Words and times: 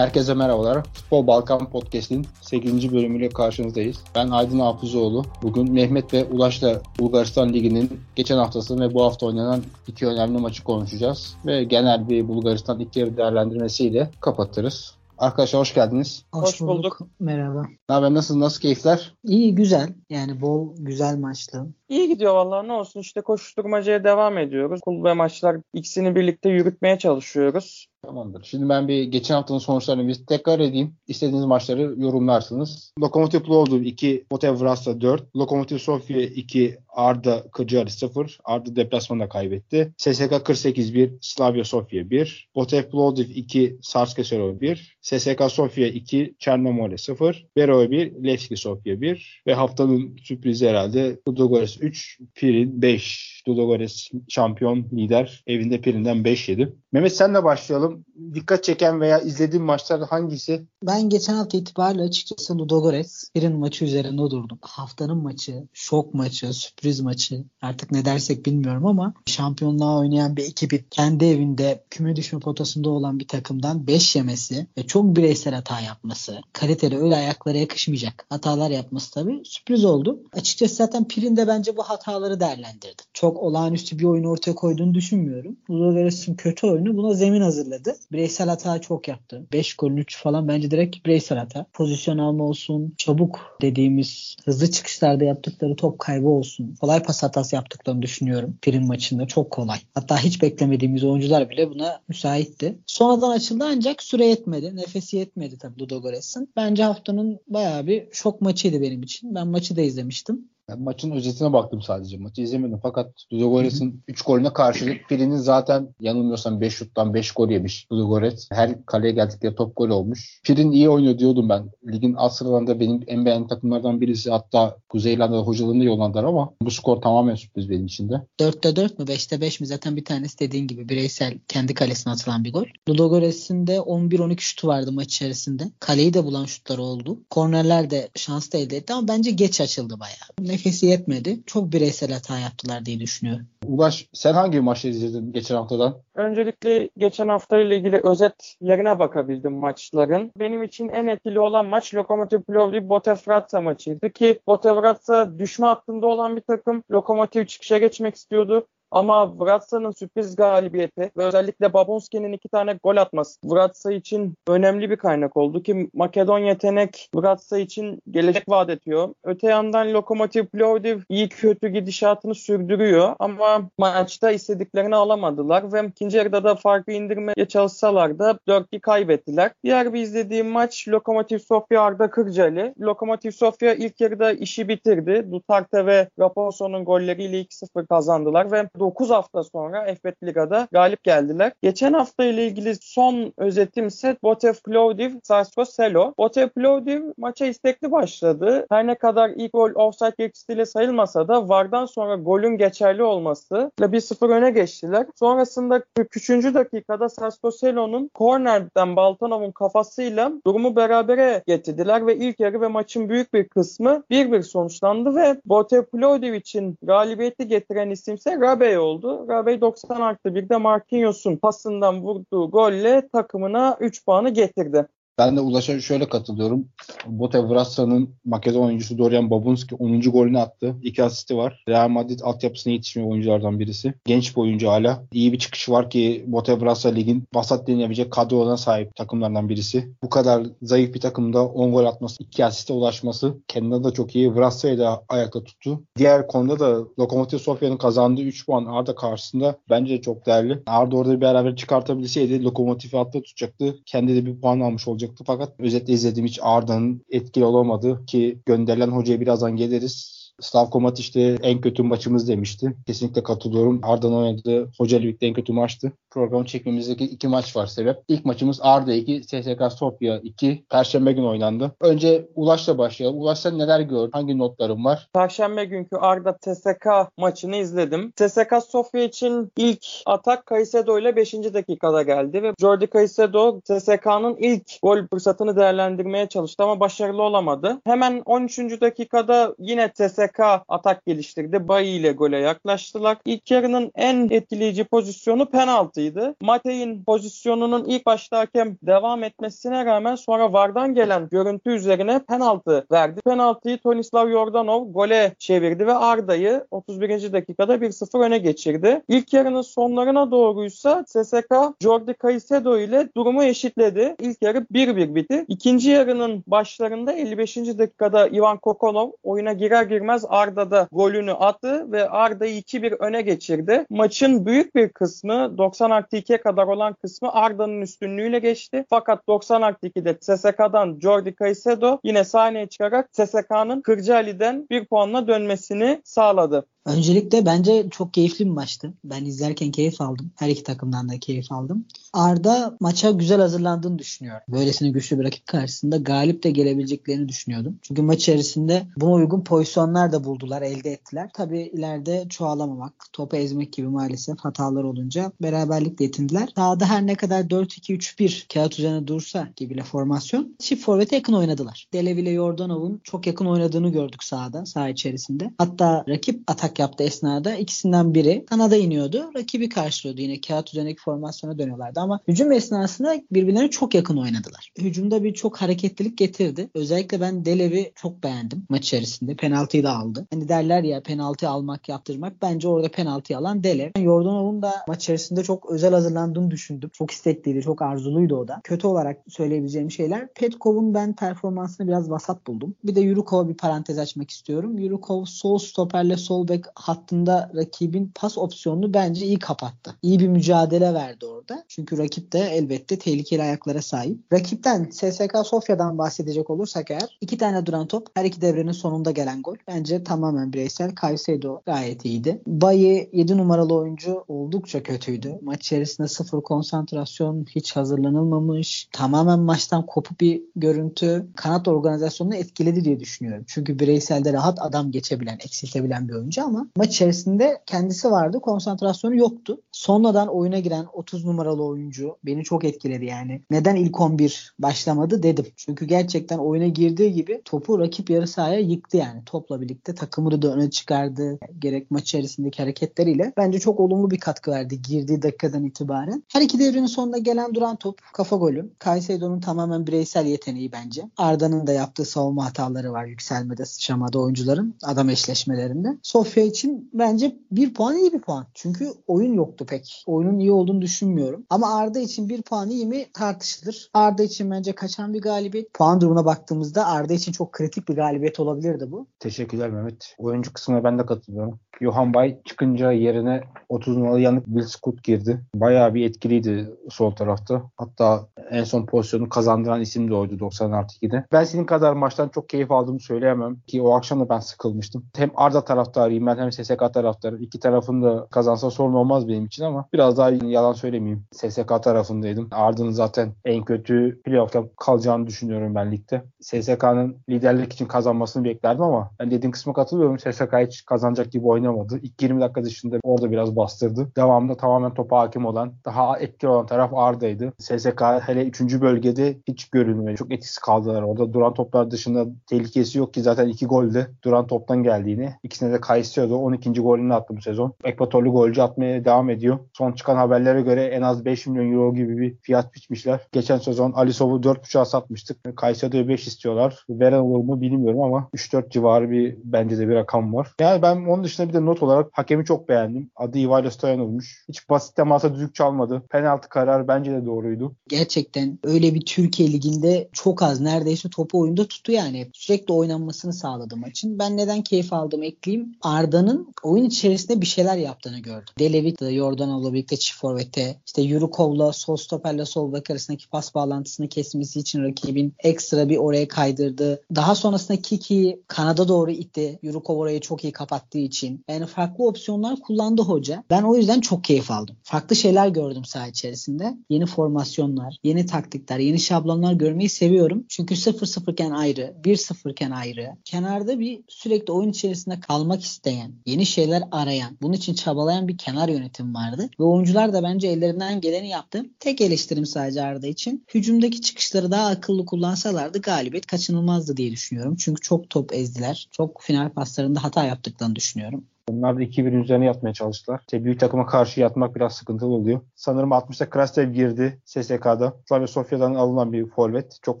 Herkese 0.00 0.34
merhabalar. 0.34 0.84
Futbol 0.92 1.26
Balkan 1.26 1.70
Podcast'in 1.70 2.26
8. 2.40 2.92
bölümüyle 2.92 3.28
karşınızdayız. 3.28 3.96
Ben 4.14 4.30
Aydın 4.30 4.58
Hafızoğlu. 4.58 5.24
Bugün 5.42 5.72
Mehmet 5.72 6.14
ve 6.14 6.24
Ulaş'la 6.24 6.80
Bulgaristan 6.98 7.52
Ligi'nin 7.52 8.00
geçen 8.16 8.36
haftası 8.36 8.80
ve 8.80 8.94
bu 8.94 9.04
hafta 9.04 9.26
oynanan 9.26 9.62
iki 9.86 10.06
önemli 10.06 10.38
maçı 10.38 10.64
konuşacağız. 10.64 11.36
Ve 11.46 11.64
genel 11.64 12.08
bir 12.08 12.28
Bulgaristan 12.28 12.80
ilk 12.80 12.96
yarı 12.96 13.16
değerlendirmesiyle 13.16 14.10
kapatırız. 14.20 14.94
Arkadaşlar 15.18 15.60
hoş 15.60 15.74
geldiniz. 15.74 16.24
Hoş, 16.32 16.42
hoş 16.42 16.60
bulduk. 16.60 16.76
bulduk. 16.76 17.00
Merhaba. 17.20 17.66
Ne 17.88 17.94
haber? 17.94 18.14
Nasıl? 18.14 18.40
Nasıl 18.40 18.60
keyifler? 18.60 19.14
İyi 19.24 19.54
güzel. 19.54 19.94
Yani 20.10 20.40
bol 20.40 20.76
güzel 20.78 21.18
maçlı. 21.18 21.66
İyi 21.88 22.08
gidiyor 22.08 22.34
vallahi 22.34 22.68
ne 22.68 22.72
olsun 22.72 23.00
işte 23.00 23.20
koşturmacaya 23.20 24.04
devam 24.04 24.38
ediyoruz. 24.38 24.80
Kul 24.80 25.04
ve 25.04 25.12
maçlar 25.12 25.56
ikisini 25.74 26.14
birlikte 26.16 26.48
yürütmeye 26.48 26.98
çalışıyoruz. 26.98 27.86
Tamamdır. 28.02 28.44
Şimdi 28.44 28.68
ben 28.68 28.88
bir 28.88 29.02
geçen 29.02 29.34
haftanın 29.34 29.58
sonuçlarını 29.58 30.08
bir 30.08 30.14
tekrar 30.14 30.60
edeyim. 30.60 30.94
İstediğiniz 31.08 31.44
maçları 31.44 31.94
yorumlarsınız. 31.98 32.92
Lokomotiv 33.00 33.40
Plovdiv 33.40 33.82
2, 33.82 34.26
Botev 34.32 34.60
Vrasta 34.60 35.00
4, 35.00 35.36
Lokomotiv 35.36 35.78
Sofia 35.78 36.20
2, 36.20 36.78
Arda 36.88 37.50
Kırcaali 37.52 37.90
0. 37.90 38.38
Arda 38.44 38.76
deplasmanda 38.76 39.28
kaybetti. 39.28 39.92
SSK 39.96 40.32
48-1, 40.32 41.18
Slavia 41.20 41.64
Sofia 41.64 42.10
1, 42.10 42.48
Botev 42.54 42.82
Plovdiv 42.82 43.30
2, 43.30 43.78
Sarske 43.82 44.24
Sero 44.24 44.60
1, 44.60 44.96
SSK 45.00 45.42
Sofia 45.48 45.86
2, 45.86 46.34
Çernomor'e 46.38 46.98
0, 46.98 47.46
Bero 47.56 47.90
1, 47.90 48.24
Levski 48.24 48.56
Sofia 48.56 49.00
1 49.00 49.42
ve 49.46 49.54
haftanın 49.54 50.16
sürprizi 50.22 50.68
herhalde 50.68 51.18
Ludogorets 51.28 51.76
3, 51.80 52.18
Pirin 52.34 52.82
5. 52.82 53.42
Ludogorets 53.48 54.08
şampiyon 54.28 54.86
lider. 54.92 55.42
Evinde 55.46 55.80
Pirin'den 55.80 56.24
5 56.24 56.48
yedi. 56.48 56.72
Mehmet 56.92 57.16
senle 57.16 57.44
başlayalım. 57.44 58.04
Dikkat 58.34 58.64
çeken 58.64 59.00
veya 59.00 59.18
izlediğin 59.20 59.64
maçlar 59.64 60.08
hangisi? 60.08 60.66
Ben 60.82 61.08
geçen 61.08 61.34
hafta 61.34 61.58
itibariyle 61.58 62.02
açıkçası 62.02 62.58
Ludogorets 62.58 63.30
Pirin 63.34 63.58
maçı 63.58 63.84
üzerinde 63.84 64.22
durdum. 64.22 64.58
Haftanın 64.62 65.16
maçı, 65.16 65.68
şok 65.72 66.14
maçı, 66.14 66.52
sürpriz 66.52 67.00
maçı 67.00 67.44
artık 67.62 67.90
ne 67.90 68.04
dersek 68.04 68.46
bilmiyorum 68.46 68.86
ama 68.86 69.14
şampiyonluğa 69.26 69.98
oynayan 69.98 70.36
bir 70.36 70.44
ekibin 70.44 70.86
kendi 70.90 71.24
evinde 71.24 71.84
küme 71.90 72.16
düşme 72.16 72.40
potasında 72.40 72.90
olan 72.90 73.18
bir 73.18 73.28
takımdan 73.28 73.86
5 73.86 74.16
yemesi 74.16 74.66
ve 74.78 74.86
çok 74.86 75.16
bireysel 75.16 75.54
hata 75.54 75.80
yapması, 75.80 76.40
kaliteli 76.52 76.98
öyle 76.98 77.16
ayaklara 77.16 77.58
yakışmayacak 77.58 78.26
hatalar 78.28 78.70
yapması 78.70 79.10
tabii 79.10 79.42
sürpriz 79.44 79.84
oldu. 79.84 80.22
Açıkçası 80.32 80.74
zaten 80.74 81.08
Pirin 81.08 81.36
de 81.36 81.46
bence 81.46 81.76
bu 81.76 81.82
hataları 81.82 82.40
değerlendirdi. 82.40 83.02
Çok 83.12 83.36
olağanüstü 83.36 83.98
bir 83.98 84.04
oyun 84.04 84.24
ortaya 84.24 84.54
koyduğunu 84.54 84.94
düşünmüyorum. 84.94 85.56
Ludogorets'in 85.70 86.34
kötü 86.34 86.66
oyunu 86.80 86.96
buna 86.96 87.14
zemin 87.14 87.40
hazırladı. 87.40 87.96
Bireysel 88.12 88.48
hata 88.48 88.80
çok 88.80 89.08
yaptı. 89.08 89.46
5 89.52 89.74
gol 89.74 89.90
3 89.92 90.22
falan 90.22 90.48
bence 90.48 90.70
direkt 90.70 91.06
bireysel 91.06 91.38
hata. 91.38 91.66
Pozisyon 91.72 92.18
alma 92.18 92.44
olsun, 92.44 92.94
çabuk 92.96 93.56
dediğimiz 93.62 94.36
hızlı 94.44 94.70
çıkışlarda 94.70 95.24
yaptıkları 95.24 95.76
top 95.76 95.98
kaybı 95.98 96.28
olsun. 96.28 96.74
Kolay 96.80 97.02
pas 97.02 97.22
hatası 97.22 97.54
yaptıklarını 97.54 98.02
düşünüyorum 98.02 98.58
Pirin 98.62 98.86
maçında. 98.86 99.26
Çok 99.26 99.50
kolay. 99.50 99.78
Hatta 99.94 100.18
hiç 100.18 100.42
beklemediğimiz 100.42 101.04
oyuncular 101.04 101.50
bile 101.50 101.70
buna 101.70 102.00
müsaitti. 102.08 102.78
Sonradan 102.86 103.30
açıldı 103.30 103.64
ancak 103.68 104.02
süre 104.02 104.26
yetmedi. 104.26 104.76
Nefesi 104.76 105.16
yetmedi 105.16 105.58
tabii 105.58 105.80
Ludogorets'in. 105.80 106.52
Bence 106.56 106.82
haftanın 106.82 107.40
bayağı 107.46 107.86
bir 107.86 108.08
şok 108.12 108.40
maçıydı 108.40 108.80
benim 108.80 109.02
için. 109.02 109.34
Ben 109.34 109.48
maçı 109.48 109.76
da 109.76 109.80
izlemiştim. 109.80 110.48
Ben 110.70 110.82
maçın 110.82 111.10
özetine 111.10 111.52
baktım 111.52 111.82
sadece. 111.82 112.18
Maçı 112.18 112.42
izlemedim. 112.42 112.78
Fakat 112.82 113.12
Ludogorets'in 113.32 114.02
3 114.08 114.22
golüne 114.22 114.52
karşılık 114.52 115.08
Pirin'in 115.08 115.36
zaten 115.36 115.88
yanılmıyorsam 116.00 116.60
5 116.60 116.74
şuttan 116.74 117.14
5 117.14 117.32
gol 117.32 117.50
yemiş 117.50 117.86
Ludogorets. 117.92 118.48
Her 118.52 118.86
kaleye 118.86 119.12
geldikleri 119.12 119.54
top 119.54 119.76
gol 119.76 119.88
olmuş. 119.88 120.40
Pirin 120.44 120.70
iyi 120.70 120.88
oynuyor 120.88 121.18
diyordum 121.18 121.48
ben. 121.48 121.70
Ligin 121.92 122.14
alt 122.14 122.32
sıralarında 122.32 122.80
benim 122.80 123.00
en 123.06 123.24
beğendiğim 123.24 123.48
takımlardan 123.48 124.00
birisi. 124.00 124.30
Hatta 124.30 124.76
Kuzey 124.88 125.14
İrlanda'da 125.14 125.40
hocalığını 125.40 125.84
yollandılar 125.84 126.24
ama 126.24 126.52
bu 126.62 126.70
skor 126.70 127.00
tamamen 127.00 127.34
sürpriz 127.34 127.70
benim 127.70 127.86
için 127.86 128.08
de. 128.08 128.26
4'te 128.38 128.76
4 128.76 128.98
mü 128.98 129.04
5'te 129.04 129.40
5 129.40 129.60
mi 129.60 129.66
zaten 129.66 129.96
bir 129.96 130.04
tanesi 130.04 130.38
dediğin 130.38 130.66
gibi 130.66 130.88
bireysel 130.88 131.38
kendi 131.48 131.74
kalesine 131.74 132.12
atılan 132.12 132.44
bir 132.44 132.52
gol. 132.52 132.64
Ludogorets'in 132.88 133.66
de 133.66 133.76
11-12 133.76 134.40
şutu 134.40 134.68
vardı 134.68 134.92
maç 134.92 135.06
içerisinde. 135.06 135.70
Kaleyi 135.80 136.14
de 136.14 136.24
bulan 136.24 136.44
şutlar 136.44 136.78
oldu. 136.78 137.20
Kornerler 137.30 137.90
de 137.90 138.08
şans 138.16 138.52
da 138.52 138.58
elde 138.58 138.76
etti 138.76 138.92
ama 138.92 139.08
bence 139.08 139.30
geç 139.30 139.60
açıldı 139.60 140.00
bayağı 140.00 140.50
nefesi 140.60 140.86
yetmedi. 140.86 141.40
Çok 141.46 141.72
bireysel 141.72 142.12
hata 142.12 142.38
yaptılar 142.38 142.84
diye 142.84 143.00
düşünüyorum. 143.00 143.46
Ulaş 143.66 144.08
sen 144.12 144.32
hangi 144.32 144.60
maçı 144.60 144.88
izledin 144.88 145.32
geçen 145.32 145.54
haftadan? 145.54 145.96
Öncelikle 146.14 146.90
geçen 146.96 147.28
hafta 147.28 147.58
ile 147.58 147.76
ilgili 147.76 148.00
özet 148.04 148.56
yerine 148.60 148.98
bakabildim 148.98 149.52
maçların. 149.52 150.32
Benim 150.36 150.62
için 150.62 150.88
en 150.88 151.06
etkili 151.06 151.40
olan 151.40 151.66
maç 151.66 151.94
Lokomotiv 151.94 152.40
Plovdiv 152.40 152.88
Botevratsa 152.88 153.60
maçıydı 153.60 154.10
ki 154.10 154.40
Botevratsa 154.46 155.38
düşme 155.38 155.66
hattında 155.66 156.06
olan 156.06 156.36
bir 156.36 156.42
takım. 156.42 156.82
Lokomotiv 156.90 157.44
çıkışa 157.44 157.78
geçmek 157.78 158.14
istiyordu. 158.14 158.66
Ama 158.90 159.40
Vratsa'nın 159.40 159.90
sürpriz 159.90 160.36
galibiyeti 160.36 161.10
ve 161.16 161.24
özellikle 161.24 161.72
Babonski'nin 161.72 162.32
iki 162.32 162.48
tane 162.48 162.78
gol 162.84 162.96
atması 162.96 163.40
Vratsa 163.44 163.92
için 163.92 164.34
önemli 164.48 164.90
bir 164.90 164.96
kaynak 164.96 165.36
oldu 165.36 165.62
ki 165.62 165.90
Makedon 165.94 166.38
yetenek 166.38 167.08
Vratsa 167.14 167.58
için 167.58 168.02
gelecek 168.10 168.48
vaat 168.48 168.70
ediyor. 168.70 169.14
Öte 169.24 169.46
yandan 169.48 169.92
Lokomotiv 169.92 170.46
Plovdiv 170.46 171.00
iyi 171.08 171.28
kötü 171.28 171.68
gidişatını 171.68 172.34
sürdürüyor 172.34 173.16
ama 173.18 173.70
maçta 173.78 174.30
istediklerini 174.30 174.96
alamadılar 174.96 175.72
ve 175.72 175.86
ikinci 175.86 176.16
yarıda 176.16 176.44
da 176.44 176.54
farkı 176.54 176.92
indirmeye 176.92 177.48
çalışsalar 177.48 178.18
da 178.18 178.38
4-2 178.48 178.80
kaybettiler. 178.80 179.50
Diğer 179.64 179.92
bir 179.92 180.00
izlediğim 180.00 180.48
maç 180.48 180.88
Lokomotiv 180.88 181.38
Sofya 181.38 181.82
Arda 181.82 182.10
Kırcalı. 182.10 182.74
Lokomotiv 182.80 183.30
Sofya 183.30 183.74
ilk 183.74 184.00
yarıda 184.00 184.32
işi 184.32 184.68
bitirdi. 184.68 185.32
Duterte 185.32 185.86
ve 185.86 186.08
Raposo'nun 186.18 186.84
golleriyle 186.84 187.40
2-0 187.40 187.86
kazandılar 187.86 188.52
ve 188.52 188.68
9 188.80 189.10
hafta 189.10 189.44
sonra 189.44 189.90
F1 189.90 190.26
Liga'da 190.26 190.68
galip 190.72 191.04
geldiler. 191.04 191.52
Geçen 191.62 191.92
hafta 191.92 192.24
ile 192.24 192.46
ilgili 192.46 192.74
son 192.82 193.32
özetim 193.36 193.86
ise 193.86 194.16
Botev 194.22 194.52
Plovdiv, 194.52 195.10
Sarsko 195.22 195.64
Selo. 195.64 196.14
Botev 196.18 196.48
Plovdiv 196.48 197.02
maça 197.18 197.46
istekli 197.46 197.92
başladı. 197.92 198.66
Her 198.70 198.86
ne 198.86 198.94
kadar 198.94 199.30
ilk 199.36 199.52
gol 199.52 199.70
offside 199.74 200.14
yetkisiyle 200.18 200.66
sayılmasa 200.66 201.28
da 201.28 201.48
VAR'dan 201.48 201.86
sonra 201.86 202.16
golün 202.16 202.56
geçerli 202.58 203.02
olması 203.02 203.70
ile 203.78 203.86
1-0 203.86 204.28
öne 204.28 204.50
geçtiler. 204.50 205.06
Sonrasında 205.16 205.82
43. 205.96 206.30
dakikada 206.30 207.08
Sarsko 207.08 207.50
Selo'nun 207.50 208.10
kornerden 208.14 208.96
Baltanov'un 208.96 209.50
kafasıyla 209.50 210.32
durumu 210.46 210.76
berabere 210.76 211.42
getirdiler 211.46 212.06
ve 212.06 212.16
ilk 212.16 212.40
yarı 212.40 212.60
ve 212.60 212.66
maçın 212.68 213.08
büyük 213.08 213.34
bir 213.34 213.48
kısmı 213.48 214.02
1-1 214.10 214.42
sonuçlandı 214.42 215.14
ve 215.16 215.40
Botev 215.46 215.82
Plovdiv 215.82 216.34
için 216.34 216.76
galibiyeti 216.82 217.48
getiren 217.48 217.90
isimse 217.90 218.40
Rabe 218.40 218.69
Rabey 218.70 218.78
oldu. 218.78 219.28
Rabey 219.28 219.60
90 219.60 220.00
artı 220.00 220.28
1'de 220.28 220.56
Marquinhos'un 220.56 221.36
pasından 221.36 222.02
vurduğu 222.02 222.50
golle 222.50 223.08
takımına 223.08 223.76
3 223.80 224.04
puanı 224.04 224.30
getirdi. 224.30 224.86
Ben 225.20 225.36
de 225.36 225.40
Ulaş'a 225.40 225.80
şöyle 225.80 226.08
katılıyorum. 226.08 226.68
Bote 227.06 227.48
Vrassa'nın 227.48 228.14
Makedon 228.24 228.66
oyuncusu 228.66 228.98
Dorian 228.98 229.30
Babunski 229.30 229.74
10. 229.74 230.00
golünü 230.00 230.38
attı. 230.38 230.76
2 230.82 231.04
asisti 231.04 231.36
var. 231.36 231.64
Real 231.68 231.88
Madrid 231.88 232.20
altyapısına 232.20 232.72
yetişmiyor 232.72 233.10
oyunculardan 233.10 233.60
birisi. 233.60 233.94
Genç 234.04 234.36
bir 234.36 234.40
oyuncu 234.40 234.68
hala. 234.68 235.02
İyi 235.12 235.32
bir 235.32 235.38
çıkışı 235.38 235.72
var 235.72 235.90
ki 235.90 236.24
Bote 236.26 236.60
Vrassa 236.60 236.88
ligin 236.88 237.24
vasat 237.34 237.66
denilebilecek 237.66 238.10
kadrodan 238.10 238.56
sahip 238.56 238.96
takımlardan 238.96 239.48
birisi. 239.48 239.88
Bu 240.02 240.08
kadar 240.08 240.46
zayıf 240.62 240.94
bir 240.94 241.00
takımda 241.00 241.46
10 241.46 241.72
gol 241.72 241.84
atması, 241.84 242.22
2 242.22 242.44
asiste 242.44 242.72
ulaşması 242.72 243.34
kendine 243.48 243.84
de 243.84 243.90
çok 243.90 244.16
iyi. 244.16 244.34
Vrassa'yı 244.34 244.78
da 244.78 245.02
ayakta 245.08 245.44
tuttu. 245.44 245.82
Diğer 245.98 246.26
konuda 246.26 246.58
da 246.60 246.84
Lokomotiv 246.98 247.38
Sofya'nın 247.38 247.76
kazandığı 247.76 248.22
3 248.22 248.46
puan 248.46 248.64
Arda 248.64 248.94
karşısında 248.94 249.56
bence 249.70 249.94
de 249.94 250.00
çok 250.00 250.26
değerli. 250.26 250.62
Arda 250.66 250.96
orada 250.96 251.16
bir 251.16 251.20
beraber 251.20 251.56
çıkartabilseydi 251.56 252.44
Lokomotiv'i 252.44 252.98
altta 252.98 253.22
tutacaktı. 253.22 253.76
Kendi 253.86 254.16
de 254.16 254.26
bir 254.26 254.40
puan 254.40 254.60
almış 254.60 254.88
olacak 254.88 255.09
olacaktı. 255.10 255.24
Fakat 255.26 255.60
özetle 255.60 255.92
izlediğim 255.92 256.26
hiç 256.26 256.38
Arda'nın 256.42 257.02
etkili 257.10 257.44
olamadı 257.44 258.06
ki 258.06 258.38
gönderilen 258.46 258.88
hocaya 258.88 259.20
birazdan 259.20 259.56
geliriz. 259.56 260.20
Slavko 260.40 260.80
Matic 260.80 261.36
en 261.42 261.60
kötü 261.60 261.82
maçımız 261.82 262.28
demişti. 262.28 262.76
Kesinlikle 262.86 263.22
katılıyorum. 263.22 263.80
Arda'nın 263.82 264.16
oynadığı 264.16 264.70
hoca 264.78 265.00
birlikte 265.00 265.26
en 265.26 265.34
kötü 265.34 265.52
maçtı. 265.52 265.92
Programı 266.10 266.46
çekmemizdeki 266.46 267.04
iki 267.04 267.28
maç 267.28 267.56
var 267.56 267.66
sebep. 267.66 267.96
İlk 268.08 268.24
maçımız 268.24 268.58
Arda 268.62 268.92
2, 268.92 269.22
SSK 269.22 269.78
Sofya 269.78 270.18
2. 270.18 270.64
Perşembe 270.70 271.12
günü 271.12 271.26
oynandı. 271.26 271.72
Önce 271.80 272.28
Ulaş'la 272.34 272.78
başlayalım. 272.78 273.18
Ulaş 273.18 273.38
sen 273.38 273.58
neler 273.58 273.80
gördün? 273.80 274.10
Hangi 274.12 274.38
notların 274.38 274.84
var? 274.84 275.08
Perşembe 275.14 275.64
günkü 275.64 275.96
Arda 275.96 276.36
TSK 276.36 276.86
maçını 277.16 277.56
izledim. 277.56 278.10
TSK 278.10 278.54
Sofya 278.68 279.02
için 279.02 279.52
ilk 279.56 279.86
atak 280.06 280.46
Kaysedo 280.46 280.98
ile 280.98 281.16
5. 281.16 281.32
dakikada 281.32 282.02
geldi 282.02 282.42
ve 282.42 282.52
Jordi 282.60 282.86
Kaysedo 282.86 283.60
TSK'nın 283.60 284.36
ilk 284.36 284.82
gol 284.82 285.06
fırsatını 285.10 285.56
değerlendirmeye 285.56 286.28
çalıştı 286.28 286.64
ama 286.64 286.80
başarılı 286.80 287.22
olamadı. 287.22 287.80
Hemen 287.84 288.22
13. 288.24 288.58
dakikada 288.58 289.54
yine 289.58 289.92
TSK 289.92 290.40
atak 290.68 291.06
geliştirdi. 291.06 291.68
Bayi 291.68 292.00
ile 292.00 292.12
gole 292.12 292.38
yaklaştılar. 292.38 293.18
İlk 293.24 293.50
yarının 293.50 293.90
en 293.94 294.28
etkileyici 294.30 294.84
pozisyonu 294.84 295.50
penaltıydı. 295.50 295.99
Penaltıydı. 296.00 296.34
Matey'in 296.40 297.04
pozisyonunun 297.04 297.84
ilk 297.84 298.06
başta 298.06 298.38
hakem 298.38 298.76
devam 298.82 299.24
etmesine 299.24 299.84
rağmen 299.84 300.14
sonra 300.14 300.52
VAR'dan 300.52 300.94
gelen 300.94 301.28
görüntü 301.28 301.70
üzerine 301.70 302.18
penaltı 302.28 302.86
verdi. 302.92 303.20
Penaltıyı 303.24 303.78
Tonislav 303.78 304.28
Yordanov 304.28 304.92
gole 304.92 305.34
çevirdi 305.38 305.86
ve 305.86 305.94
Arda'yı 305.94 306.64
31. 306.70 307.32
dakikada 307.32 307.74
1-0 307.74 308.24
öne 308.24 308.38
geçirdi. 308.38 309.02
İlk 309.08 309.32
yarının 309.32 309.62
sonlarına 309.62 310.30
doğruysa 310.30 311.04
SSK 311.06 311.54
Jordi 311.80 312.14
Caicedo 312.22 312.78
ile 312.78 313.08
durumu 313.16 313.44
eşitledi. 313.44 314.16
İlk 314.20 314.42
yarı 314.42 314.58
1-1 314.58 315.14
bitti. 315.14 315.44
İkinci 315.48 315.90
yarının 315.90 316.44
başlarında 316.46 317.12
55. 317.12 317.56
dakikada 317.56 318.28
Ivan 318.28 318.58
Kokonov 318.58 319.10
oyuna 319.22 319.52
girer 319.52 319.82
girmez 319.82 320.24
Arda'da 320.28 320.88
golünü 320.92 321.32
attı 321.32 321.92
ve 321.92 322.08
Arda'yı 322.08 322.60
2-1 322.60 322.96
öne 322.98 323.22
geçirdi. 323.22 323.86
Maçın 323.90 324.46
büyük 324.46 324.74
bir 324.74 324.88
kısmı 324.88 325.58
90 325.58 325.89
artı 325.90 326.16
2'ye 326.16 326.40
kadar 326.40 326.66
olan 326.66 326.94
kısmı 326.94 327.32
Arda'nın 327.32 327.80
üstünlüğüyle 327.80 328.38
geçti. 328.38 328.84
Fakat 328.90 329.28
90 329.28 329.62
artı 329.62 329.86
2'de 329.86 330.36
SSK'dan 330.36 330.98
Jordi 331.00 331.34
Caicedo 331.40 331.98
yine 332.04 332.24
sahneye 332.24 332.66
çıkarak 332.66 333.08
SSK'nın 333.12 333.80
Kırcaali'den 333.80 334.66
bir 334.70 334.84
puanla 334.84 335.28
dönmesini 335.28 336.00
sağladı. 336.04 336.66
Öncelikle 336.84 337.46
bence 337.46 337.86
çok 337.90 338.14
keyifli 338.14 338.44
bir 338.44 338.50
maçtı. 338.50 338.94
Ben 339.04 339.24
izlerken 339.24 339.70
keyif 339.70 340.00
aldım. 340.00 340.30
Her 340.36 340.48
iki 340.48 340.62
takımdan 340.62 341.08
da 341.08 341.18
keyif 341.18 341.52
aldım. 341.52 341.84
Arda 342.12 342.76
maça 342.80 343.10
güzel 343.10 343.40
hazırlandığını 343.40 343.98
düşünüyorum. 343.98 344.42
Böylesine 344.48 344.90
güçlü 344.90 345.18
bir 345.18 345.24
rakip 345.24 345.46
karşısında 345.46 345.96
galip 345.96 346.42
de 346.42 346.50
gelebileceklerini 346.50 347.28
düşünüyordum. 347.28 347.78
Çünkü 347.82 348.02
maç 348.02 348.18
içerisinde 348.20 348.86
buna 348.96 349.12
uygun 349.12 349.44
pozisyonlar 349.44 350.12
da 350.12 350.24
buldular, 350.24 350.62
elde 350.62 350.90
ettiler. 350.90 351.30
Tabii 351.34 351.60
ileride 351.60 352.26
çoğalamamak, 352.28 352.92
topu 353.12 353.36
ezmek 353.36 353.72
gibi 353.72 353.88
maalesef 353.88 354.38
hatalar 354.38 354.84
olunca 354.84 355.32
beraberlikle 355.42 356.04
yetindiler. 356.04 356.48
Sahada 356.56 356.86
her 356.86 357.06
ne 357.06 357.14
kadar 357.14 357.42
4-2-3-1 357.42 358.54
kağıt 358.54 358.78
üzerine 358.78 359.06
dursa 359.06 359.48
gibi 359.56 359.82
formasyon 359.82 360.56
çift 360.58 360.84
forvete 360.84 361.16
yakın 361.16 361.32
oynadılar. 361.32 361.88
Delev 361.92 362.16
ile 362.16 362.30
Yordanov'un 362.30 363.00
çok 363.04 363.26
yakın 363.26 363.46
oynadığını 363.46 363.88
gördük 363.88 364.24
sahada, 364.24 364.66
saha 364.66 364.88
içerisinde. 364.88 365.50
Hatta 365.58 366.04
rakip 366.08 366.42
atak 366.46 366.78
yaptığı 366.80 367.04
esnada 367.04 367.54
ikisinden 367.54 368.14
biri 368.14 368.44
kanada 368.44 368.76
iniyordu. 368.76 369.30
Rakibi 369.36 369.68
karşılıyordu. 369.68 370.22
Yine 370.22 370.40
kağıt 370.40 370.68
üzerindeki 370.68 371.02
formasyona 371.02 371.58
dönüyorlardı 371.58 372.00
ama 372.00 372.20
hücum 372.28 372.52
esnasında 372.52 373.20
birbirlerine 373.32 373.70
çok 373.70 373.94
yakın 373.94 374.16
oynadılar. 374.16 374.72
Hücumda 374.78 375.24
bir 375.24 375.34
çok 375.34 375.56
hareketlilik 375.56 376.18
getirdi. 376.18 376.70
Özellikle 376.74 377.20
ben 377.20 377.44
Delev'i 377.44 377.92
çok 377.94 378.22
beğendim 378.22 378.66
maç 378.68 378.84
içerisinde. 378.84 379.34
Penaltıyı 379.34 379.84
da 379.84 379.96
aldı. 379.96 380.26
Hani 380.32 380.48
derler 380.48 380.82
ya 380.82 381.02
penaltı 381.02 381.48
almak 381.48 381.88
yaptırmak. 381.88 382.42
Bence 382.42 382.68
orada 382.68 382.88
penaltıyı 382.88 383.38
alan 383.38 383.64
Delev. 383.64 383.90
Yordanov'un 383.98 384.62
da 384.62 384.72
maç 384.88 385.02
içerisinde 385.02 385.42
çok 385.42 385.70
özel 385.70 385.92
hazırlandığını 385.92 386.50
düşündüm. 386.50 386.90
Çok 386.92 387.10
istekliydi. 387.10 387.62
Çok 387.62 387.82
arzuluydu 387.82 388.36
o 388.36 388.48
da. 388.48 388.60
Kötü 388.64 388.86
olarak 388.86 389.18
söyleyebileceğim 389.28 389.90
şeyler. 389.90 390.28
Petkov'un 390.34 390.94
ben 390.94 391.16
performansını 391.16 391.88
biraz 391.88 392.10
vasat 392.10 392.46
buldum. 392.46 392.74
Bir 392.84 392.94
de 392.94 393.00
Yurukov'a 393.00 393.48
bir 393.48 393.56
parantez 393.56 393.98
açmak 393.98 394.30
istiyorum. 394.30 394.78
Yurukov 394.78 395.24
sol 395.24 395.58
stoperle 395.58 396.16
sol 396.16 396.48
bek 396.48 396.59
hattında 396.74 397.50
rakibin 397.54 398.12
pas 398.14 398.38
opsiyonunu 398.38 398.94
bence 398.94 399.26
iyi 399.26 399.38
kapattı. 399.38 399.94
İyi 400.02 400.18
bir 400.20 400.28
mücadele 400.28 400.94
verdi 400.94 401.26
orada. 401.26 401.64
Çünkü 401.68 401.98
rakip 401.98 402.32
de 402.32 402.38
elbette 402.40 402.98
tehlikeli 402.98 403.42
ayaklara 403.42 403.82
sahip. 403.82 404.32
Rakipten 404.32 404.90
SSK 404.90 405.36
Sofya'dan 405.44 405.98
bahsedecek 405.98 406.50
olursak 406.50 406.90
eğer 406.90 407.18
iki 407.20 407.38
tane 407.38 407.66
duran 407.66 407.86
top 407.86 408.08
her 408.14 408.24
iki 408.24 408.40
devrenin 408.40 408.72
sonunda 408.72 409.10
gelen 409.10 409.42
gol. 409.42 409.56
Bence 409.68 410.04
tamamen 410.04 410.52
bireysel. 410.52 410.90
Caicedo 411.02 411.60
gayet 411.66 412.04
iyiydi. 412.04 412.42
Bayi 412.46 413.10
7 413.12 413.36
numaralı 413.36 413.74
oyuncu 413.74 414.24
oldukça 414.28 414.82
kötüydü. 414.82 415.38
Maç 415.42 415.60
içerisinde 415.60 416.08
sıfır 416.08 416.40
konsantrasyon, 416.40 417.44
hiç 417.44 417.76
hazırlanılmamış, 417.76 418.88
tamamen 418.92 419.38
maçtan 419.40 419.86
kopuk 419.86 420.20
bir 420.20 420.42
görüntü 420.56 421.26
kanat 421.36 421.68
organizasyonunu 421.68 422.34
etkiledi 422.34 422.84
diye 422.84 423.00
düşünüyorum. 423.00 423.44
Çünkü 423.48 423.78
bireyselde 423.78 424.32
rahat 424.32 424.58
adam 424.60 424.90
geçebilen, 424.90 425.38
eksiltebilen 425.44 426.08
bir 426.08 426.14
oyuncu 426.14 426.44
ama 426.44 426.49
maç 426.76 426.90
içerisinde 426.90 427.62
kendisi 427.66 428.10
vardı. 428.10 428.40
Konsantrasyonu 428.40 429.16
yoktu. 429.16 429.60
Sonradan 429.72 430.28
oyuna 430.28 430.58
giren 430.58 430.86
30 430.92 431.24
numaralı 431.24 431.64
oyuncu 431.64 432.16
beni 432.24 432.44
çok 432.44 432.64
etkiledi 432.64 433.04
yani. 433.04 433.42
Neden 433.50 433.76
ilk 433.76 434.00
11 434.00 434.54
başlamadı 434.58 435.22
dedim. 435.22 435.46
Çünkü 435.56 435.84
gerçekten 435.84 436.38
oyuna 436.38 436.66
girdiği 436.66 437.12
gibi 437.12 437.42
topu 437.44 437.78
rakip 437.78 438.10
yarı 438.10 438.26
sahaya 438.26 438.60
yıktı 438.60 438.96
yani. 438.96 439.22
Topla 439.26 439.60
birlikte 439.60 439.94
takımını 439.94 440.42
da 440.42 440.54
öne 440.54 440.70
çıkardı. 440.70 441.38
Gerek 441.58 441.90
maç 441.90 442.02
içerisindeki 442.02 442.62
hareketleriyle. 442.62 443.32
Bence 443.36 443.58
çok 443.58 443.80
olumlu 443.80 444.10
bir 444.10 444.18
katkı 444.18 444.50
verdi 444.50 444.82
girdiği 444.82 445.22
dakikadan 445.22 445.64
itibaren. 445.64 446.22
Her 446.32 446.40
iki 446.40 446.58
devrenin 446.58 446.86
sonunda 446.86 447.18
gelen 447.18 447.54
duran 447.54 447.76
top 447.76 448.00
kafa 448.12 448.36
golü. 448.36 448.70
Caicedo'nun 448.84 449.40
tamamen 449.40 449.86
bireysel 449.86 450.26
yeteneği 450.26 450.72
bence. 450.72 451.02
Arda'nın 451.16 451.66
da 451.66 451.72
yaptığı 451.72 452.04
savunma 452.04 452.44
hataları 452.44 452.92
var 452.92 453.04
yükselmede, 453.04 453.64
sıçramada 453.64 454.18
oyuncuların 454.18 454.74
adam 454.82 455.10
eşleşmelerinde. 455.10 455.98
Sofya 456.02 456.39
için 456.46 456.90
bence 456.92 457.36
bir 457.50 457.74
puan 457.74 457.96
iyi 457.96 458.12
bir 458.12 458.20
puan. 458.20 458.46
Çünkü 458.54 458.88
oyun 459.06 459.34
yoktu 459.34 459.66
pek. 459.66 460.04
Oyunun 460.06 460.38
iyi 460.38 460.52
olduğunu 460.52 460.82
düşünmüyorum. 460.82 461.46
Ama 461.50 461.74
Arda 461.78 461.98
için 461.98 462.28
bir 462.28 462.42
puan 462.42 462.70
iyi 462.70 462.86
mi 462.86 463.06
tartışılır. 463.14 463.90
Arda 463.94 464.22
için 464.22 464.50
bence 464.50 464.74
kaçan 464.74 465.14
bir 465.14 465.20
galibiyet. 465.20 465.74
Puan 465.74 466.00
durumuna 466.00 466.24
baktığımızda 466.24 466.86
Arda 466.86 467.12
için 467.12 467.32
çok 467.32 467.52
kritik 467.52 467.88
bir 467.88 467.96
galibiyet 467.96 468.40
olabilirdi 468.40 468.90
bu. 468.90 469.06
Teşekkürler 469.18 469.70
Mehmet. 469.70 470.14
Oyuncu 470.18 470.52
kısmına 470.52 470.84
ben 470.84 470.98
de 470.98 471.06
katılıyorum. 471.06 471.60
Johan 471.80 472.14
Bay 472.14 472.38
çıkınca 472.44 472.92
yerine 472.92 473.40
30 473.68 473.96
numaralı 473.96 474.20
yanık 474.20 474.46
Will 474.46 474.66
Scott 474.66 475.04
girdi. 475.04 475.40
Bayağı 475.54 475.94
bir 475.94 476.06
etkiliydi 476.06 476.70
sol 476.90 477.10
tarafta. 477.10 477.62
Hatta 477.76 478.26
en 478.50 478.64
son 478.64 478.86
pozisyonu 478.86 479.28
kazandıran 479.28 479.80
isim 479.80 480.10
de 480.10 480.14
oydu 480.14 480.38
90 480.38 480.72
artı 480.72 480.94
2'de. 480.96 481.24
Ben 481.32 481.44
senin 481.44 481.64
kadar 481.64 481.92
maçtan 481.92 482.28
çok 482.28 482.48
keyif 482.48 482.70
aldığımı 482.70 483.00
söyleyemem. 483.00 483.56
Ki 483.66 483.82
o 483.82 483.94
akşam 483.96 484.20
da 484.20 484.28
ben 484.28 484.38
sıkılmıştım. 484.38 485.04
Hem 485.16 485.30
Arda 485.36 485.64
taraftarıyım 485.64 486.26
ben 486.36 486.42
hem 486.42 486.52
SSK 486.52 486.94
taraftarı. 486.94 487.38
İki 487.38 487.60
tarafın 487.60 488.02
da 488.02 488.26
kazansa 488.30 488.70
sorun 488.70 488.94
olmaz 488.94 489.28
benim 489.28 489.46
için 489.46 489.64
ama 489.64 489.88
biraz 489.92 490.16
daha 490.16 490.30
yalan 490.30 490.72
söylemeyeyim. 490.72 491.24
SSK 491.32 491.82
tarafındaydım. 491.82 492.48
Arda'nın 492.50 492.90
zaten 492.90 493.32
en 493.44 493.64
kötü 493.64 494.22
playoff'ta 494.22 494.64
kalacağını 494.76 495.26
düşünüyorum 495.26 495.74
ben 495.74 495.92
ligde. 495.92 496.22
SSK'nın 496.40 497.16
liderlik 497.28 497.72
için 497.72 497.86
kazanmasını 497.86 498.44
beklerdim 498.44 498.82
ama 498.82 499.10
ben 499.20 499.30
dediğim 499.30 499.52
kısma 499.52 499.72
katılıyorum. 499.72 500.18
SSK 500.18 500.54
hiç 500.66 500.84
kazanacak 500.84 501.32
gibi 501.32 501.46
oynamadı. 501.46 501.98
İlk 502.02 502.22
20 502.22 502.40
dakika 502.40 502.64
dışında 502.64 502.96
orada 503.02 503.30
biraz 503.30 503.56
bastırdı. 503.56 504.08
Devamında 504.16 504.56
tamamen 504.56 504.94
topa 504.94 505.20
hakim 505.20 505.46
olan, 505.46 505.72
daha 505.84 506.18
etkili 506.18 506.50
olan 506.50 506.66
taraf 506.66 506.94
Arda'ydı. 506.94 507.52
SSK 507.58 508.02
hele 508.26 508.46
3. 508.46 508.80
bölgede 508.80 509.38
hiç 509.48 509.70
görünmedi. 509.70 510.16
Çok 510.16 510.32
etkisiz 510.32 510.58
kaldılar 510.58 511.02
orada. 511.02 511.32
Duran 511.32 511.54
toplar 511.54 511.90
dışında 511.90 512.26
tehlikesi 512.46 512.98
yok 512.98 513.14
ki 513.14 513.22
zaten 513.22 513.48
iki 513.48 513.66
golde 513.66 514.06
duran 514.24 514.46
toptan 514.46 514.82
geldiğini. 514.82 515.34
İkisine 515.42 515.72
de 515.72 515.80
Caicedo 516.20 516.38
12. 516.38 516.70
golünü 516.70 517.14
attı 517.14 517.36
bu 517.36 517.40
sezon. 517.42 517.74
Ekvatorlu 517.84 518.32
golcü 518.32 518.60
atmaya 518.60 519.04
devam 519.04 519.30
ediyor. 519.30 519.58
Son 519.72 519.92
çıkan 519.92 520.16
haberlere 520.16 520.62
göre 520.62 520.84
en 520.84 521.02
az 521.02 521.24
5 521.24 521.46
milyon 521.46 521.72
euro 521.72 521.94
gibi 521.94 522.18
bir 522.18 522.36
fiyat 522.36 522.74
biçmişler. 522.74 523.20
Geçen 523.32 523.58
sezon 523.58 523.92
Alisov'u 523.92 524.40
4.5'a 524.40 524.84
satmıştık. 524.84 525.36
Caicedo'ya 525.60 526.08
5 526.08 526.26
istiyorlar. 526.26 526.84
Veren 526.90 527.18
olur 527.18 527.44
mu 527.44 527.60
bilmiyorum 527.60 528.02
ama 528.02 528.28
3-4 528.34 528.70
civarı 528.70 529.10
bir 529.10 529.36
bence 529.44 529.78
de 529.78 529.88
bir 529.88 529.94
rakam 529.94 530.34
var. 530.34 530.52
Yani 530.60 530.82
ben 530.82 530.96
onun 530.96 531.24
dışında 531.24 531.48
bir 531.48 531.52
de 531.52 531.64
not 531.64 531.82
olarak 531.82 532.06
hakemi 532.12 532.44
çok 532.44 532.68
beğendim. 532.68 533.10
Adı 533.16 533.38
Ivailo 533.38 533.70
Stoyanov'muş. 533.70 534.44
Hiç 534.48 534.70
basit 534.70 534.96
temasa 534.96 535.34
düdük 535.34 535.54
çalmadı. 535.54 536.02
Penaltı 536.10 536.48
kararı 536.48 536.88
bence 536.88 537.12
de 537.12 537.26
doğruydu. 537.26 537.72
Gerçekten 537.88 538.58
öyle 538.64 538.94
bir 538.94 539.04
Türkiye 539.04 539.52
Ligi'nde 539.52 540.08
çok 540.12 540.42
az 540.42 540.60
neredeyse 540.60 541.08
topu 541.10 541.40
oyunda 541.40 541.66
tuttu 541.66 541.92
yani. 541.92 542.30
Sürekli 542.32 542.72
oynanmasını 542.72 543.32
sağladı 543.32 543.76
maçın. 543.76 544.18
Ben 544.18 544.36
neden 544.36 544.62
keyif 544.62 544.92
aldım 544.92 545.22
ekleyeyim. 545.22 545.72
Arda'nın 546.10 546.54
oyun 546.62 546.84
içerisinde 546.84 547.40
bir 547.40 547.46
şeyler 547.46 547.76
yaptığını 547.76 548.18
gördüm. 548.18 548.54
Delevit, 548.58 549.02
Yordanov'la 549.02 549.72
birlikte 549.72 549.96
çift 549.96 550.20
forvete, 550.20 550.80
işte 550.86 551.02
Yurukov'la 551.02 551.72
sol 551.72 551.96
stoperle 551.96 552.44
sol 552.44 552.72
bek 552.72 552.90
arasındaki 552.90 553.28
pas 553.28 553.54
bağlantısını 553.54 554.08
kesmesi 554.08 554.60
için 554.60 554.82
rakibin 554.82 555.34
ekstra 555.38 555.88
bir 555.88 555.96
oraya 555.96 556.28
kaydırdı. 556.28 557.02
Daha 557.14 557.34
sonrasında 557.34 557.82
Kiki 557.82 558.42
kanada 558.48 558.88
doğru 558.88 559.10
itti. 559.10 559.58
Yurukov 559.62 559.96
orayı 559.96 560.20
çok 560.20 560.44
iyi 560.44 560.52
kapattığı 560.52 560.98
için. 560.98 561.44
Yani 561.48 561.66
farklı 561.66 562.06
opsiyonlar 562.06 562.60
kullandı 562.60 563.02
hoca. 563.02 563.44
Ben 563.50 563.62
o 563.62 563.76
yüzden 563.76 564.00
çok 564.00 564.24
keyif 564.24 564.50
aldım. 564.50 564.76
Farklı 564.82 565.16
şeyler 565.16 565.48
gördüm 565.48 565.84
saha 565.84 566.08
içerisinde. 566.08 566.76
Yeni 566.88 567.06
formasyonlar, 567.06 567.96
yeni 568.04 568.26
taktikler, 568.26 568.78
yeni 568.78 569.00
şablonlar 569.00 569.52
görmeyi 569.52 569.88
seviyorum. 569.88 570.44
Çünkü 570.48 570.74
0-0 570.74 571.32
iken 571.32 571.50
ayrı, 571.50 571.94
1-0 572.04 572.50
iken 572.52 572.70
ayrı. 572.70 573.08
Kenarda 573.24 573.80
bir 573.80 574.00
sürekli 574.08 574.52
oyun 574.52 574.70
içerisinde 574.70 575.20
kalmak 575.20 575.62
isteyen, 575.62 575.99
yeni 576.26 576.46
şeyler 576.46 576.82
arayan, 576.90 577.38
bunun 577.42 577.52
için 577.52 577.74
çabalayan 577.74 578.28
bir 578.28 578.38
kenar 578.38 578.68
yönetim 578.68 579.14
vardı. 579.14 579.50
Ve 579.60 579.64
oyuncular 579.64 580.12
da 580.12 580.22
bence 580.22 580.48
ellerinden 580.48 581.00
geleni 581.00 581.28
yaptı. 581.28 581.66
Tek 581.80 582.00
eleştirim 582.00 582.46
sadece 582.46 582.82
Arda 582.82 583.06
için. 583.06 583.44
Hücumdaki 583.54 584.00
çıkışları 584.00 584.50
daha 584.50 584.66
akıllı 584.66 585.06
kullansalardı 585.06 585.80
galibiyet 585.80 586.26
kaçınılmazdı 586.26 586.96
diye 586.96 587.10
düşünüyorum. 587.10 587.56
Çünkü 587.56 587.80
çok 587.80 588.10
top 588.10 588.32
ezdiler. 588.32 588.88
Çok 588.90 589.22
final 589.22 589.50
paslarında 589.50 590.04
hata 590.04 590.24
yaptıklarını 590.24 590.76
düşünüyorum. 590.76 591.24
Onlar 591.50 591.76
da 591.76 591.82
2-1 591.82 592.22
üzerine 592.22 592.44
yatmaya 592.44 592.72
çalıştılar. 592.72 593.20
İşte 593.20 593.44
büyük 593.44 593.60
takıma 593.60 593.86
karşı 593.86 594.20
yatmak 594.20 594.56
biraz 594.56 594.74
sıkıntılı 594.74 595.14
oluyor. 595.14 595.40
Sanırım 595.54 595.90
60'ta 595.90 596.30
Krastev 596.30 596.72
girdi 596.72 597.20
SSK'da. 597.24 597.92
Slavia 598.08 598.26
Sofya'dan 598.26 598.74
alınan 598.74 599.12
bir 599.12 599.26
forvet. 599.26 599.78
Çok 599.82 600.00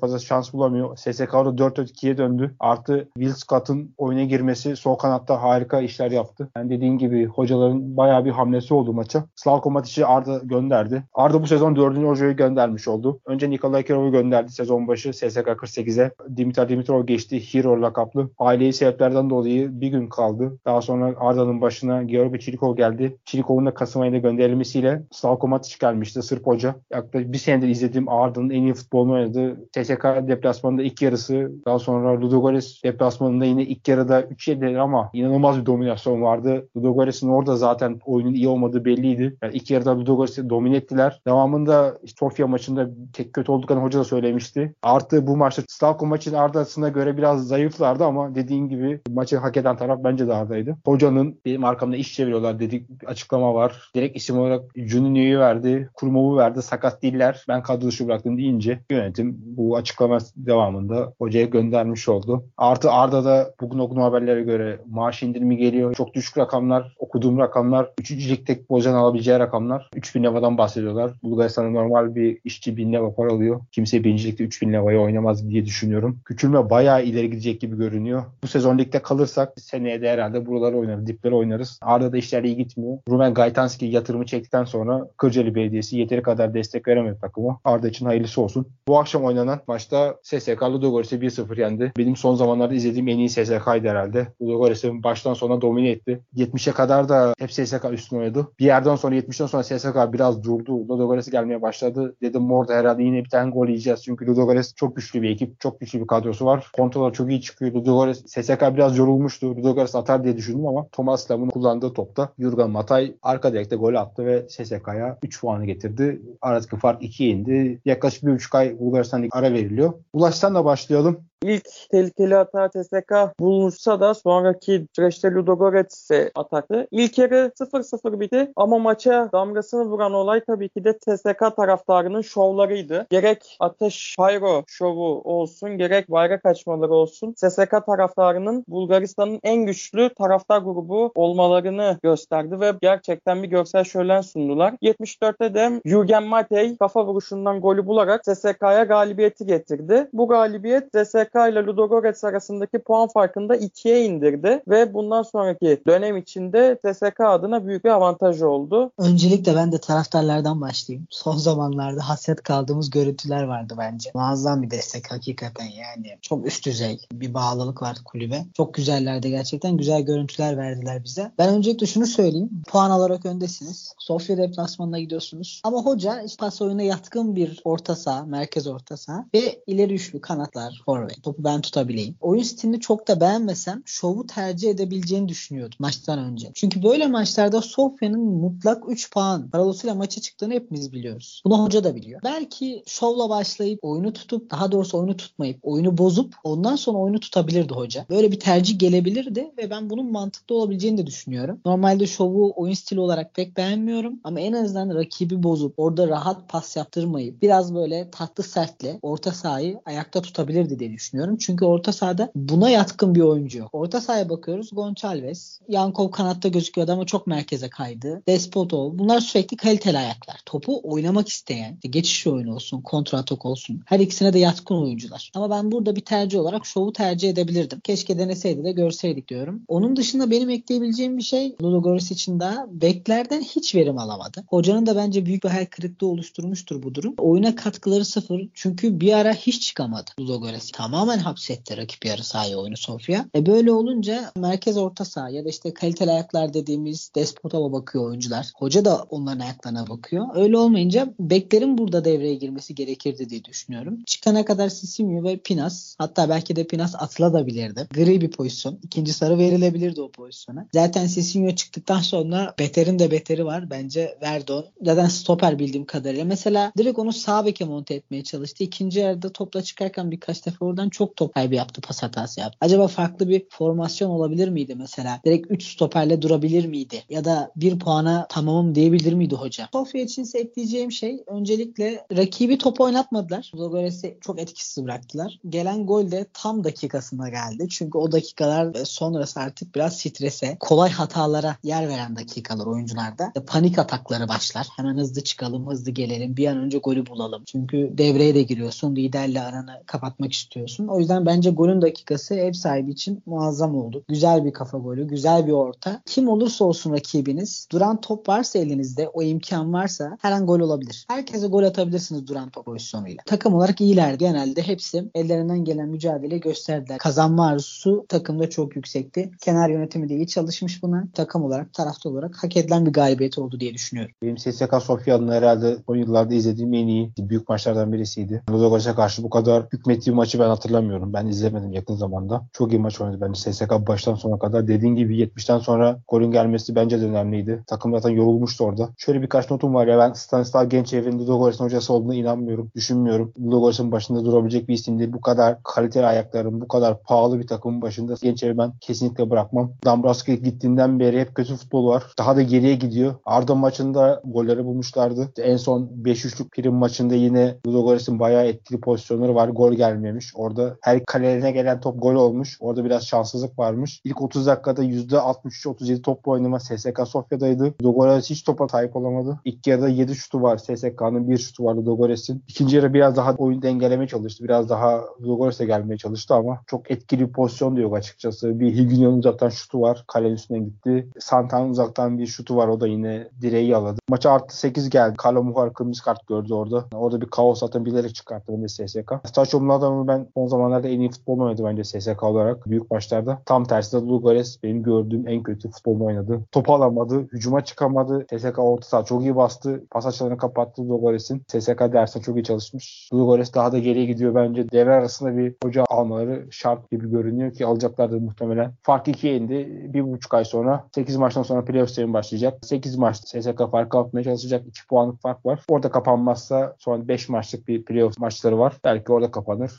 fazla 0.00 0.18
şans 0.18 0.52
bulamıyor. 0.52 0.96
SSK'da 0.96 1.50
4-4-2'ye 1.50 2.18
döndü. 2.18 2.54
Artı 2.60 3.08
Will 3.14 3.34
Scott'ın 3.34 3.94
oyuna 3.98 4.22
girmesi 4.22 4.76
sol 4.76 4.94
kanatta 4.94 5.42
harika 5.42 5.80
işler 5.80 6.10
yaptı. 6.10 6.50
Yani 6.56 6.70
dediğin 6.70 6.98
gibi 6.98 7.26
hocaların 7.26 7.96
bayağı 7.96 8.24
bir 8.24 8.30
hamlesi 8.30 8.74
oldu 8.74 8.92
maça. 8.92 9.24
Slavko 9.34 9.70
Matic'i 9.70 10.06
Arda 10.06 10.40
gönderdi. 10.44 11.04
Arda 11.14 11.42
bu 11.42 11.46
sezon 11.46 11.76
4. 11.76 11.98
hocayı 11.98 12.36
göndermiş 12.36 12.88
oldu. 12.88 13.20
Önce 13.26 13.50
Nikolay 13.50 13.82
Kirov'u 13.82 14.12
gönderdi 14.12 14.52
sezon 14.52 14.88
başı 14.88 15.12
SSK 15.12 15.46
48'e. 15.46 16.10
Dimitar 16.36 16.68
Dimitrov 16.68 17.06
geçti. 17.06 17.54
Hero 17.54 17.82
lakaplı. 17.82 18.30
Aileyi 18.38 18.72
sebeplerden 18.72 19.30
dolayı 19.30 19.80
bir 19.80 19.88
gün 19.88 20.08
kaldı. 20.08 20.58
Daha 20.64 20.82
sonra 20.82 21.14
Arda'nın 21.40 21.60
başına 21.60 22.02
Georgi 22.02 22.40
Çilikov 22.40 22.76
geldi. 22.76 23.16
Çilikov'un 23.24 23.66
da 23.66 23.74
Kasım 23.74 24.02
ayında 24.02 24.18
gönderilmesiyle 24.18 25.02
Slavko 25.10 25.48
Matic 25.48 25.76
gelmişti. 25.80 26.22
Sırp 26.22 26.46
hoca. 26.46 26.74
Yaklaşık 26.92 27.32
bir 27.32 27.38
senedir 27.38 27.68
izlediğim 27.68 28.08
Arda'nın 28.08 28.50
en 28.50 28.62
iyi 28.62 28.74
futbolunu 28.74 29.12
oynadı. 29.12 29.56
SSK 29.72 30.04
deplasmanında 30.28 30.82
ilk 30.82 31.02
yarısı. 31.02 31.52
Daha 31.66 31.78
sonra 31.78 32.20
Ludogorets 32.20 32.82
deplasmanında 32.84 33.44
yine 33.44 33.62
ilk 33.62 33.88
yarıda 33.88 34.22
3 34.22 34.48
yedi 34.48 34.80
ama 34.80 35.10
inanılmaz 35.12 35.60
bir 35.60 35.66
dominasyon 35.66 36.22
vardı. 36.22 36.68
Ludogorets'in 36.76 37.28
orada 37.28 37.56
zaten 37.56 38.00
oyunun 38.04 38.34
iyi 38.34 38.48
olmadığı 38.48 38.84
belliydi. 38.84 39.36
Yani 39.42 39.56
ilk 39.56 39.70
yarıda 39.70 39.98
Ludogorets'i 39.98 40.50
domine 40.50 40.76
ettiler. 40.76 41.20
Devamında 41.26 41.98
Sofya 42.18 42.46
maçında 42.46 42.90
tek 43.12 43.32
kötü 43.32 43.52
olduklarını 43.52 43.84
hoca 43.84 43.98
da 43.98 44.04
söylemişti. 44.04 44.74
Artı 44.82 45.26
bu 45.26 45.36
maçta 45.36 45.62
Slavko 45.68 46.06
maçın 46.06 46.34
Arda'sına 46.34 46.88
göre 46.88 47.16
biraz 47.16 47.48
zayıflardı 47.48 48.04
ama 48.04 48.34
dediğin 48.34 48.68
gibi 48.68 49.00
maçı 49.10 49.36
hak 49.36 49.56
eden 49.56 49.76
taraf 49.76 50.00
bence 50.04 50.28
de 50.28 50.34
Arda'ydı. 50.34 50.76
Hocanın 50.84 51.29
benim 51.46 51.64
arkamda 51.64 51.96
iş 51.96 52.14
çeviriyorlar 52.14 52.60
dedik 52.60 52.86
açıklama 53.06 53.54
var. 53.54 53.90
Direkt 53.94 54.16
isim 54.16 54.38
olarak 54.38 54.64
Juninho'yu 54.76 55.38
verdi, 55.38 55.90
Kurmov'u 55.94 56.36
verdi, 56.36 56.62
sakat 56.62 57.02
değiller. 57.02 57.44
Ben 57.48 57.62
kadro 57.62 57.86
dışı 57.86 58.06
bıraktım 58.06 58.38
deyince 58.38 58.78
yönetim 58.90 59.36
bu 59.40 59.76
açıklama 59.76 60.18
devamında 60.36 61.12
hocaya 61.18 61.46
göndermiş 61.46 62.08
oldu. 62.08 62.44
Artı 62.56 62.90
Arda'da 62.90 63.54
bugün 63.60 63.78
okuduğum 63.78 64.02
haberlere 64.02 64.42
göre 64.42 64.78
maaş 64.90 65.22
indirimi 65.22 65.56
geliyor. 65.56 65.94
Çok 65.94 66.14
düşük 66.14 66.38
rakamlar, 66.38 66.94
okuduğum 66.98 67.38
rakamlar, 67.38 67.90
3. 68.00 68.10
ligde 68.30 68.60
hocanın 68.68 68.96
alabileceği 68.96 69.38
rakamlar. 69.38 69.90
3000 69.94 70.22
levadan 70.24 70.58
bahsediyorlar. 70.58 71.12
Bulgaristan'da 71.22 71.70
normal 71.70 72.14
bir 72.14 72.38
işçi 72.44 72.76
1000 72.76 72.92
leva 72.92 73.14
para 73.14 73.32
alıyor. 73.32 73.60
Kimse 73.72 74.04
birincilikte 74.04 74.44
3000 74.44 74.72
levaya 74.72 75.00
oynamaz 75.00 75.48
diye 75.48 75.64
düşünüyorum. 75.64 76.20
Küçülme 76.24 76.70
bayağı 76.70 77.04
ileri 77.04 77.30
gidecek 77.30 77.60
gibi 77.60 77.76
görünüyor. 77.76 78.22
Bu 78.42 78.46
sezon 78.46 78.78
ligde 78.78 79.02
kalırsak 79.02 79.52
seneye 79.60 80.02
de 80.02 80.10
herhalde 80.10 80.46
buraları 80.46 80.76
oynarız, 80.76 81.06
dipleri 81.20 81.34
oynarız. 81.34 81.78
Arda'da 81.82 82.16
işler 82.16 82.44
iyi 82.44 82.56
gitmiyor. 82.56 82.98
Rumen 83.08 83.34
Gaytanski 83.34 83.86
yatırımı 83.86 84.26
çektikten 84.26 84.64
sonra 84.64 85.08
Kırcalı 85.16 85.54
Belediyesi 85.54 85.96
yeteri 85.96 86.22
kadar 86.22 86.54
destek 86.54 86.88
veremiyor 86.88 87.18
takımı. 87.20 87.58
Arda 87.64 87.88
için 87.88 88.06
hayırlısı 88.06 88.42
olsun. 88.42 88.66
Bu 88.88 88.98
akşam 88.98 89.24
oynanan 89.24 89.60
maçta 89.66 90.16
SSK 90.22 90.62
Ludogorets'i 90.62 91.16
1-0 91.16 91.60
yendi. 91.60 91.92
Benim 91.98 92.16
son 92.16 92.34
zamanlarda 92.34 92.74
izlediğim 92.74 93.08
en 93.08 93.18
iyi 93.18 93.28
SSK'ydı 93.28 93.88
herhalde. 93.88 94.26
Ludogorets'i 94.42 95.02
baştan 95.02 95.34
sona 95.34 95.60
domine 95.60 95.90
etti. 95.90 96.20
70'e 96.36 96.72
kadar 96.72 97.08
da 97.08 97.34
hep 97.38 97.52
SSK 97.52 97.84
üstün 97.92 98.16
oynadı. 98.16 98.48
Bir 98.58 98.64
yerden 98.64 98.96
sonra 98.96 99.14
70'ten 99.14 99.46
sonra 99.46 99.62
SSK 99.62 100.12
biraz 100.12 100.44
durdu. 100.44 100.88
Ludogorets 100.88 101.30
gelmeye 101.30 101.62
başladı. 101.62 102.16
Dedim 102.22 102.52
orada 102.52 102.74
herhalde 102.74 103.02
yine 103.02 103.24
bir 103.24 103.30
tane 103.30 103.50
gol 103.50 103.66
yiyeceğiz. 103.66 104.02
Çünkü 104.04 104.26
Ludogorets 104.26 104.74
çok 104.74 104.96
güçlü 104.96 105.22
bir 105.22 105.30
ekip. 105.30 105.60
Çok 105.60 105.80
güçlü 105.80 106.00
bir 106.00 106.06
kadrosu 106.06 106.46
var. 106.46 106.70
Kontroller 106.72 107.12
çok 107.12 107.30
iyi 107.30 107.40
çıkıyor. 107.40 107.72
Ludogorets 107.72 108.20
SSK 108.26 108.62
biraz 108.74 108.98
yorulmuştu. 108.98 109.56
Ludogorets 109.56 109.94
atar 109.94 110.24
diye 110.24 110.36
düşündüm 110.36 110.66
ama 110.66 110.86
Thomas 111.00 111.30
Lam'ın 111.30 111.48
kullandığı 111.48 111.92
topta 111.92 112.32
Jurgen 112.38 112.70
Matay 112.70 113.14
arka 113.22 113.52
direkte 113.52 113.76
gol 113.76 113.94
attı 113.94 114.26
ve 114.26 114.48
SSK'ya 114.48 115.18
3 115.22 115.40
puanı 115.40 115.66
getirdi. 115.66 116.22
Aradaki 116.40 116.76
fark 116.76 117.02
2'ye 117.02 117.30
indi. 117.30 117.80
Yaklaşık 117.84 118.22
1,5 118.22 118.58
ay 118.58 118.78
Bulgaristan 118.78 119.28
ara 119.32 119.52
veriliyor. 119.52 119.92
Ulaş'tan 120.12 120.54
da 120.54 120.64
başlayalım. 120.64 121.29
İlk 121.44 121.90
tehlikeli 121.90 122.34
hata 122.34 122.68
TSK 122.68 123.12
bulunsa 123.40 124.00
da 124.00 124.14
sonraki 124.14 124.86
süreçte 124.96 125.30
Ludogorets'e 125.30 126.30
ataktı. 126.34 126.88
İlk 126.90 127.18
yarı 127.18 127.52
0-0 127.60 128.20
bitti 128.20 128.52
ama 128.56 128.78
maça 128.78 129.28
damgasını 129.32 129.84
vuran 129.84 130.12
olay 130.12 130.44
tabii 130.44 130.68
ki 130.68 130.84
de 130.84 130.98
TSK 130.98 131.56
taraftarının 131.56 132.20
şovlarıydı. 132.20 133.06
Gerek 133.10 133.56
ateş 133.60 134.16
pyro 134.16 134.64
şovu 134.66 135.20
olsun 135.24 135.78
gerek 135.78 136.10
bayrak 136.10 136.46
açmaları 136.46 136.92
olsun 136.92 137.32
TSK 137.32 137.86
taraftarının 137.86 138.64
Bulgaristan'ın 138.68 139.40
en 139.42 139.66
güçlü 139.66 140.14
taraftar 140.14 140.58
grubu 140.58 141.12
olmalarını 141.14 141.98
gösterdi 142.02 142.60
ve 142.60 142.72
gerçekten 142.82 143.42
bir 143.42 143.48
görsel 143.48 143.84
şölen 143.84 144.20
sundular. 144.20 144.74
74'te 144.82 145.54
de 145.54 145.80
Jürgen 145.84 146.24
Matey 146.24 146.76
kafa 146.76 147.06
vuruşundan 147.06 147.60
golü 147.60 147.86
bularak 147.86 148.24
TSK'ya 148.24 148.84
galibiyeti 148.84 149.46
getirdi. 149.46 150.08
Bu 150.12 150.28
galibiyet 150.28 150.92
TSK 150.92 151.29
ile 151.34 151.66
Ludogorets 151.66 152.24
arasındaki 152.24 152.78
puan 152.78 153.08
farkını 153.08 153.48
da 153.48 153.56
ikiye 153.56 154.04
indirdi 154.04 154.62
ve 154.68 154.94
bundan 154.94 155.22
sonraki 155.22 155.82
dönem 155.86 156.16
içinde 156.16 156.78
TSK 156.84 157.20
adına 157.20 157.66
büyük 157.66 157.84
bir 157.84 157.90
avantaj 157.90 158.42
oldu. 158.42 158.90
Öncelikle 158.98 159.56
ben 159.56 159.72
de 159.72 159.78
taraftarlardan 159.78 160.60
başlayayım. 160.60 161.06
Son 161.10 161.36
zamanlarda 161.36 162.08
hasret 162.08 162.42
kaldığımız 162.42 162.90
görüntüler 162.90 163.42
vardı 163.42 163.74
bence. 163.78 164.10
Muazzam 164.14 164.62
bir 164.62 164.70
destek 164.70 165.10
hakikaten 165.10 165.64
yani. 165.64 166.18
Çok 166.22 166.46
üst 166.46 166.66
düzey 166.66 166.98
bir 167.12 167.34
bağlılık 167.34 167.82
var 167.82 167.96
kulübe. 168.04 168.44
Çok 168.56 168.74
güzellerdi 168.74 169.30
gerçekten. 169.30 169.76
Güzel 169.76 170.02
görüntüler 170.02 170.56
verdiler 170.56 171.04
bize. 171.04 171.32
Ben 171.38 171.54
öncelikle 171.54 171.86
şunu 171.86 172.06
söyleyeyim. 172.06 172.50
Puan 172.68 172.90
alarak 172.90 173.26
öndesiniz. 173.26 173.94
Sofya 173.98 174.36
deplasmanına 174.36 174.98
gidiyorsunuz. 174.98 175.60
Ama 175.64 175.82
hoca 175.82 176.24
pas 176.38 176.62
oyuna 176.62 176.82
yatkın 176.82 177.36
bir 177.36 177.60
orta 177.64 177.96
saha, 177.96 178.24
merkez 178.24 178.66
orta 178.66 178.96
saha 178.96 179.24
ve 179.34 179.62
ileri 179.66 179.94
üçlü 179.94 180.20
kanatlar, 180.20 180.82
forvet. 180.86 181.19
Topu 181.20 181.44
ben 181.44 181.60
tutabileyim. 181.60 182.14
Oyun 182.20 182.42
stilini 182.42 182.80
çok 182.80 183.08
da 183.08 183.20
beğenmesem 183.20 183.82
şovu 183.84 184.26
tercih 184.26 184.70
edebileceğini 184.70 185.28
düşünüyordum 185.28 185.76
maçtan 185.78 186.18
önce. 186.18 186.50
Çünkü 186.54 186.82
böyle 186.82 187.06
maçlarda 187.06 187.60
Sofya'nın 187.60 188.20
mutlak 188.20 188.84
3 188.88 189.10
puan 189.10 189.50
paralosuyla 189.50 189.94
maça 189.94 190.20
çıktığını 190.20 190.54
hepimiz 190.54 190.92
biliyoruz. 190.92 191.42
Bunu 191.44 191.64
hoca 191.64 191.84
da 191.84 191.94
biliyor. 191.94 192.20
Belki 192.24 192.82
şovla 192.86 193.28
başlayıp 193.28 193.78
oyunu 193.82 194.12
tutup 194.12 194.50
daha 194.50 194.72
doğrusu 194.72 194.98
oyunu 194.98 195.16
tutmayıp 195.16 195.58
oyunu 195.62 195.98
bozup 195.98 196.34
ondan 196.44 196.76
sonra 196.76 196.98
oyunu 196.98 197.20
tutabilirdi 197.20 197.74
hoca. 197.74 198.06
Böyle 198.10 198.32
bir 198.32 198.40
tercih 198.40 198.78
gelebilirdi 198.78 199.52
ve 199.58 199.70
ben 199.70 199.90
bunun 199.90 200.12
mantıklı 200.12 200.54
olabileceğini 200.54 200.98
de 200.98 201.06
düşünüyorum. 201.06 201.60
Normalde 201.66 202.06
şovu 202.06 202.52
oyun 202.56 202.74
stili 202.74 203.00
olarak 203.00 203.34
pek 203.34 203.56
beğenmiyorum 203.56 204.20
ama 204.24 204.40
en 204.40 204.52
azından 204.52 204.94
rakibi 204.94 205.42
bozup 205.42 205.74
orada 205.76 206.08
rahat 206.08 206.48
pas 206.48 206.76
yaptırmayıp 206.76 207.42
biraz 207.42 207.74
böyle 207.74 208.10
tatlı 208.10 208.44
sertle 208.44 208.98
orta 209.02 209.32
sahayı 209.32 209.80
ayakta 209.84 210.22
tutabilirdi 210.22 210.78
diye 210.78 210.92
düşünüyorum. 210.92 211.09
Çünkü 211.40 211.64
orta 211.64 211.92
sahada 211.92 212.32
buna 212.34 212.70
yatkın 212.70 213.14
bir 213.14 213.20
oyuncu 213.20 213.58
yok. 213.58 213.68
Orta 213.72 214.00
sahaya 214.00 214.28
bakıyoruz. 214.28 214.70
Gonçalves, 214.72 215.60
Yankov 215.68 216.10
kanatta 216.10 216.48
gözüküyordu 216.48 216.92
ama 216.92 217.06
çok 217.06 217.26
merkeze 217.26 217.68
kaydı. 217.68 218.22
Despotov. 218.26 218.98
Bunlar 218.98 219.20
sürekli 219.20 219.56
kaliteli 219.56 219.98
ayaklar. 219.98 220.40
Topu 220.46 220.80
oynamak 220.84 221.28
isteyen, 221.28 221.78
geçiş 221.82 222.26
oyunu 222.26 222.54
olsun, 222.54 222.80
kontratok 222.80 223.46
olsun. 223.46 223.82
Her 223.86 224.00
ikisine 224.00 224.32
de 224.32 224.38
yatkın 224.38 224.74
oyuncular. 224.74 225.30
Ama 225.34 225.50
ben 225.50 225.72
burada 225.72 225.96
bir 225.96 226.00
tercih 226.00 226.40
olarak 226.40 226.66
şovu 226.66 226.92
tercih 226.92 227.30
edebilirdim. 227.30 227.80
Keşke 227.80 228.18
deneseydi 228.18 228.64
de 228.64 228.72
görseydik 228.72 229.28
diyorum. 229.28 229.62
Onun 229.68 229.96
dışında 229.96 230.30
benim 230.30 230.50
ekleyebileceğim 230.50 231.18
bir 231.18 231.22
şey 231.22 231.56
Ludogorets 231.62 232.10
için 232.10 232.40
daha 232.40 232.66
beklerden 232.68 233.40
hiç 233.40 233.74
verim 233.74 233.98
alamadı. 233.98 234.44
Hocanın 234.48 234.86
da 234.86 234.96
bence 234.96 235.26
büyük 235.26 235.44
bir 235.44 235.48
hayal 235.48 235.66
kırıklığı 235.66 236.06
oluşturmuştur 236.06 236.82
bu 236.82 236.94
durum. 236.94 237.14
Oyuna 237.18 237.54
katkıları 237.54 238.04
sıfır. 238.04 238.48
Çünkü 238.54 239.00
bir 239.00 239.12
ara 239.12 239.32
hiç 239.32 239.62
çıkamadı 239.66 240.10
Ludogorets. 240.20 240.70
Tamamen 241.00 241.18
hapsetti 241.18 241.76
rakip 241.76 242.04
yarı 242.04 242.24
sahaya 242.24 242.56
oyunu 242.56 242.76
Sofya. 242.76 243.26
E 243.36 243.46
böyle 243.46 243.72
olunca 243.72 244.32
merkez 244.36 244.76
orta 244.76 245.04
saha 245.04 245.30
ya 245.30 245.44
da 245.44 245.48
işte 245.48 245.74
kaliteli 245.74 246.10
ayaklar 246.10 246.54
dediğimiz 246.54 247.10
Despotova 247.14 247.72
bakıyor 247.72 248.04
oyuncular. 248.04 248.52
Hoca 248.56 248.84
da 248.84 249.06
onların 249.10 249.40
ayaklarına 249.40 249.88
bakıyor. 249.88 250.26
Öyle 250.34 250.58
olmayınca 250.58 251.14
beklerin 251.20 251.78
burada 251.78 252.04
devreye 252.04 252.34
girmesi 252.34 252.74
gerekirdi 252.74 253.30
diye 253.30 253.44
düşünüyorum. 253.44 253.98
Çıkana 254.06 254.44
kadar 254.44 254.68
Sisimio 254.68 255.24
ve 255.24 255.36
Pinas 255.36 255.94
hatta 255.98 256.28
belki 256.28 256.56
de 256.56 256.66
Pinas 256.66 256.94
atılabilirdi. 256.98 257.88
Gri 257.94 258.20
bir 258.20 258.30
pozisyon. 258.30 258.78
İkinci 258.82 259.12
sarı 259.12 259.38
verilebilirdi 259.38 260.00
o 260.00 260.10
pozisyona. 260.10 260.66
Zaten 260.74 261.06
Sisimio 261.06 261.54
çıktıktan 261.54 262.00
sonra 262.00 262.54
beterin 262.58 262.98
de 262.98 263.10
beteri 263.10 263.44
var. 263.44 263.70
Bence 263.70 264.18
Verdon. 264.22 264.66
Zaten 264.82 265.06
stoper 265.06 265.58
bildiğim 265.58 265.86
kadarıyla. 265.86 266.24
Mesela 266.24 266.72
direkt 266.78 266.98
onu 266.98 267.12
sağ 267.12 267.46
beke 267.46 267.64
monte 267.64 267.94
etmeye 267.94 268.24
çalıştı. 268.24 268.64
İkinci 268.64 268.98
yarıda 268.98 269.32
topla 269.32 269.62
çıkarken 269.62 270.10
birkaç 270.10 270.46
defa 270.46 270.64
oradan 270.66 270.79
yüzden 270.80 270.90
çok 270.90 271.16
top 271.16 271.34
kaybı 271.34 271.54
yaptı, 271.54 271.80
pas 271.80 272.02
hatası 272.02 272.40
yaptı. 272.40 272.58
Acaba 272.60 272.88
farklı 272.88 273.28
bir 273.28 273.46
formasyon 273.50 274.10
olabilir 274.10 274.48
miydi 274.48 274.74
mesela? 274.74 275.20
Direkt 275.24 275.50
3 275.50 275.72
stoperle 275.72 276.22
durabilir 276.22 276.66
miydi? 276.66 277.02
Ya 277.08 277.24
da 277.24 277.52
bir 277.56 277.78
puana 277.78 278.26
tamamım 278.28 278.74
diyebilir 278.74 279.12
miydi 279.12 279.34
hoca? 279.34 279.68
Sofya 279.72 280.02
için 280.02 280.22
ise 280.22 280.38
ekleyeceğim 280.38 280.92
şey 280.92 281.24
öncelikle 281.26 282.06
rakibi 282.16 282.58
top 282.58 282.80
oynatmadılar. 282.80 283.50
Ludogorets'i 283.54 284.18
çok 284.20 284.40
etkisiz 284.40 284.84
bıraktılar. 284.84 285.38
Gelen 285.48 285.86
gol 285.86 286.10
de 286.10 286.26
tam 286.32 286.64
dakikasında 286.64 287.28
geldi. 287.28 287.68
Çünkü 287.70 287.98
o 287.98 288.12
dakikalar 288.12 288.74
ve 288.74 288.84
sonrası 288.84 289.40
artık 289.40 289.74
biraz 289.74 289.98
strese, 289.98 290.56
kolay 290.60 290.90
hatalara 290.90 291.56
yer 291.62 291.88
veren 291.88 292.16
dakikalar 292.16 292.66
oyuncularda. 292.66 293.32
Panik 293.46 293.78
atakları 293.78 294.28
başlar. 294.28 294.66
Hemen 294.76 294.96
hızlı 294.98 295.24
çıkalım, 295.24 295.66
hızlı 295.70 295.90
gelelim. 295.90 296.36
Bir 296.36 296.46
an 296.46 296.58
önce 296.58 296.78
golü 296.78 297.06
bulalım. 297.06 297.42
Çünkü 297.46 297.90
devreye 297.98 298.34
de 298.34 298.42
giriyorsun. 298.42 298.96
Liderle 298.96 299.40
aranı 299.40 299.82
kapatmak 299.86 300.32
istiyorsun. 300.32 300.69
O 300.78 300.98
yüzden 300.98 301.26
bence 301.26 301.50
golün 301.50 301.82
dakikası 301.82 302.34
ev 302.34 302.52
sahibi 302.52 302.90
için 302.90 303.22
muazzam 303.26 303.76
oldu. 303.76 304.04
Güzel 304.08 304.44
bir 304.44 304.52
kafa 304.52 304.78
golü, 304.78 305.08
güzel 305.08 305.46
bir 305.46 305.52
orta. 305.52 306.02
Kim 306.06 306.28
olursa 306.28 306.64
olsun 306.64 306.92
rakibiniz, 306.92 307.68
duran 307.72 308.00
top 308.00 308.28
varsa 308.28 308.58
elinizde, 308.58 309.08
o 309.08 309.22
imkan 309.22 309.72
varsa 309.72 310.18
her 310.20 310.32
an 310.32 310.46
gol 310.46 310.60
olabilir. 310.60 311.06
Herkese 311.08 311.46
gol 311.46 311.62
atabilirsiniz 311.62 312.26
duran 312.26 312.50
top 312.50 312.64
pozisyonuyla. 312.64 313.22
Takım 313.26 313.54
olarak 313.54 313.80
iyiler. 313.80 314.14
Genelde 314.14 314.62
hepsi 314.62 315.10
ellerinden 315.14 315.64
gelen 315.64 315.88
mücadele 315.88 316.38
gösterdiler. 316.38 316.98
Kazanma 316.98 317.46
arzusu 317.46 318.06
takımda 318.08 318.50
çok 318.50 318.76
yüksekti. 318.76 319.30
Kenar 319.40 319.70
yönetimi 319.70 320.08
de 320.08 320.14
iyi 320.14 320.26
çalışmış 320.26 320.82
buna. 320.82 321.04
Takım 321.14 321.44
olarak, 321.44 321.74
taraftar 321.74 322.10
olarak 322.10 322.36
hak 322.44 322.56
edilen 322.56 322.86
bir 322.86 322.92
galibiyet 322.92 323.38
oldu 323.38 323.60
diye 323.60 323.74
düşünüyorum. 323.74 324.14
Benim 324.22 324.38
SSK 324.38 324.82
Sofya'nın 324.82 325.32
herhalde 325.32 325.76
son 325.86 325.96
yıllarda 325.96 326.34
izlediğim 326.34 326.74
en 326.74 326.86
iyi 326.86 327.12
büyük 327.18 327.48
maçlardan 327.48 327.92
birisiydi. 327.92 328.42
Ludogorets'e 328.50 328.94
karşı 328.94 329.22
bu 329.22 329.30
kadar 329.30 329.66
hükmettiği 329.72 330.16
maçı 330.16 330.38
ben 330.38 330.48
hatırlamıyorum. 330.60 331.12
Ben 331.12 331.26
izlemedim 331.26 331.72
yakın 331.72 331.94
zamanda. 331.94 332.42
Çok 332.52 332.72
iyi 332.72 332.78
maç 332.78 333.00
oynadı 333.00 333.18
bence 333.20 333.52
SSK 333.52 333.70
baştan 333.88 334.14
sona 334.14 334.38
kadar. 334.38 334.68
Dediğin 334.68 334.94
gibi 334.94 335.16
70'ten 335.16 335.58
sonra 335.58 335.98
golün 336.08 336.30
gelmesi 336.30 336.74
bence 336.74 337.00
de 337.00 337.06
önemliydi. 337.06 337.64
Takım 337.66 337.92
zaten 337.92 338.10
yorulmuştu 338.10 338.64
orada. 338.64 338.88
Şöyle 338.98 339.22
birkaç 339.22 339.50
notum 339.50 339.74
var 339.74 339.86
ya 339.86 339.98
ben 339.98 340.12
Stanislav 340.12 340.68
Gençev'in 340.68 341.18
Ludogorets'in 341.18 341.64
hocası 341.64 341.92
olduğunu 341.92 342.14
inanmıyorum. 342.14 342.70
Düşünmüyorum. 342.74 343.32
Ludogorets'in 343.40 343.92
başında 343.92 344.24
durabilecek 344.24 344.68
bir 344.68 344.74
isim 344.74 344.98
değil. 344.98 345.12
Bu 345.12 345.20
kadar 345.20 345.62
kaliteli 345.62 346.06
ayakların, 346.06 346.60
bu 346.60 346.68
kadar 346.68 347.02
pahalı 347.02 347.38
bir 347.38 347.46
takımın 347.46 347.82
başında 347.82 348.14
Gençev'i 348.22 348.58
ben 348.58 348.72
kesinlikle 348.80 349.30
bırakmam. 349.30 349.72
Dambrowski 349.84 350.42
gittiğinden 350.42 351.00
beri 351.00 351.20
hep 351.20 351.34
kötü 351.34 351.56
futbol 351.56 351.86
var. 351.86 352.02
Daha 352.18 352.36
da 352.36 352.42
geriye 352.42 352.74
gidiyor. 352.74 353.14
Arda 353.24 353.54
maçında 353.54 354.22
golleri 354.24 354.64
bulmuşlardı. 354.64 355.32
En 355.38 355.56
son 355.56 355.90
5-3'lük 356.02 356.50
prim 356.50 356.74
maçında 356.74 357.14
yine 357.14 357.56
Ludogorets'in 357.66 358.18
bayağı 358.18 358.44
etkili 358.44 358.80
pozisyonları 358.80 359.34
var. 359.34 359.48
Gol 359.48 359.72
gelmemiş. 359.72 360.32
Orada 360.34 360.49
her 360.80 361.04
kalelerine 361.04 361.50
gelen 361.50 361.80
top 361.80 362.02
gol 362.02 362.14
olmuş. 362.14 362.56
Orada 362.60 362.84
biraz 362.84 363.06
şanssızlık 363.06 363.58
varmış. 363.58 364.00
İlk 364.04 364.22
30 364.22 364.46
dakikada 364.46 364.84
%63-37 364.84 366.02
top 366.02 366.28
oynama 366.28 366.60
SSK 366.60 367.00
Sofya'daydı. 367.06 367.74
Ludogorets 367.82 368.30
hiç 368.30 368.42
topa 368.42 368.68
sahip 368.68 368.96
olamadı. 368.96 369.40
İlk 369.44 369.66
yarıda 369.66 369.88
7 369.88 370.14
şutu 370.14 370.42
var. 370.42 370.58
SSK'nın 370.58 371.30
1 371.30 371.38
şutu 371.38 371.64
var 371.64 371.74
Ludogorets'in. 371.74 372.44
İkinci 372.48 372.76
yarı 372.76 372.94
biraz 372.94 373.16
daha 373.16 373.34
oyun 373.34 373.62
dengelemeye 373.62 374.08
çalıştı. 374.08 374.44
Biraz 374.44 374.68
daha 374.68 375.04
Ludogorets'e 375.22 375.66
gelmeye 375.66 375.96
çalıştı 375.96 376.34
ama 376.34 376.60
çok 376.66 376.90
etkili 376.90 377.28
bir 377.28 377.32
pozisyon 377.32 377.76
da 377.76 377.80
yok 377.80 377.96
açıkçası. 377.96 378.60
Bir 378.60 378.74
Higuinho'nun 378.74 379.18
uzaktan 379.18 379.48
şutu 379.48 379.80
var. 379.80 380.04
Kalenin 380.06 380.34
üstüne 380.34 380.58
gitti. 380.58 381.08
Santan 381.18 381.70
uzaktan 381.70 382.18
bir 382.18 382.26
şutu 382.26 382.56
var. 382.56 382.68
O 382.68 382.80
da 382.80 382.86
yine 382.86 383.28
direği 383.40 383.68
yaladı. 383.68 384.00
Maça 384.08 384.30
artı 384.30 384.58
8 384.58 384.90
geldi. 384.90 385.16
Carlo 385.24 385.42
Muhar 385.42 385.74
kırmızı 385.74 386.02
kart 386.02 386.26
gördü 386.26 386.54
orada. 386.54 386.84
Orada 386.94 387.20
bir 387.20 387.26
kaos 387.26 387.60
zaten 387.60 387.84
bilerek 387.84 388.14
çıkarttı 388.14 388.52
SSK. 388.68 389.12
Staçom'un 389.24 389.68
adamı 389.68 390.08
ben 390.08 390.26
son 390.40 390.46
zamanlarda 390.46 390.88
en 390.88 391.00
iyi 391.00 391.10
futbol 391.10 391.38
oynadı 391.38 391.62
bence 391.64 391.84
SSK 391.84 392.22
olarak. 392.22 392.70
Büyük 392.70 392.90
maçlarda. 392.90 393.42
Tam 393.46 393.64
tersi 393.64 393.96
de 393.96 394.06
Lugares 394.06 394.62
benim 394.62 394.82
gördüğüm 394.82 395.28
en 395.28 395.42
kötü 395.42 395.70
futbolunu 395.70 396.04
oynadı. 396.04 396.40
Topu 396.52 396.74
alamadı. 396.74 397.28
Hücuma 397.32 397.64
çıkamadı. 397.64 398.26
SSK 398.38 398.58
orta 398.58 398.88
saha 398.88 399.04
çok 399.04 399.22
iyi 399.22 399.36
bastı. 399.36 399.84
Pas 399.90 400.06
açılarını 400.06 400.38
kapattı 400.38 400.88
Lugares'in. 400.88 401.42
SSK 401.48 401.80
dersine 401.92 402.22
çok 402.22 402.36
iyi 402.36 402.44
çalışmış. 402.44 403.10
Lugares 403.14 403.54
daha 403.54 403.72
da 403.72 403.78
geriye 403.78 404.04
gidiyor 404.04 404.34
bence. 404.34 404.70
Devre 404.70 404.94
arasında 404.94 405.36
bir 405.36 405.54
hoca 405.62 405.84
almaları 405.88 406.46
şart 406.50 406.90
gibi 406.90 407.10
görünüyor 407.10 407.52
ki 407.52 407.66
alacaklardır 407.66 408.20
muhtemelen. 408.20 408.72
Fark 408.82 409.08
2'ye 409.08 409.36
indi. 409.36 409.88
Bir 409.94 410.12
buçuk 410.12 410.34
ay 410.34 410.44
sonra 410.44 410.84
8 410.94 411.16
maçtan 411.16 411.42
sonra 411.42 411.64
playoff 411.64 411.90
serisi 411.90 412.12
başlayacak. 412.12 412.58
8 412.62 412.96
maç 412.96 413.16
SSK 413.16 413.70
farkı 413.70 413.98
atmaya 413.98 414.24
çalışacak. 414.24 414.62
2 414.66 414.86
puanlık 414.86 415.20
fark 415.20 415.46
var. 415.46 415.60
Orada 415.68 415.90
kapanmazsa 415.90 416.76
sonra 416.78 417.08
5 417.08 417.28
maçlık 417.28 417.68
bir 417.68 417.84
playoff 417.84 418.18
maçları 418.18 418.58
var. 418.58 418.76
Belki 418.84 419.12
orada 419.12 419.30
kapanır. 419.30 419.72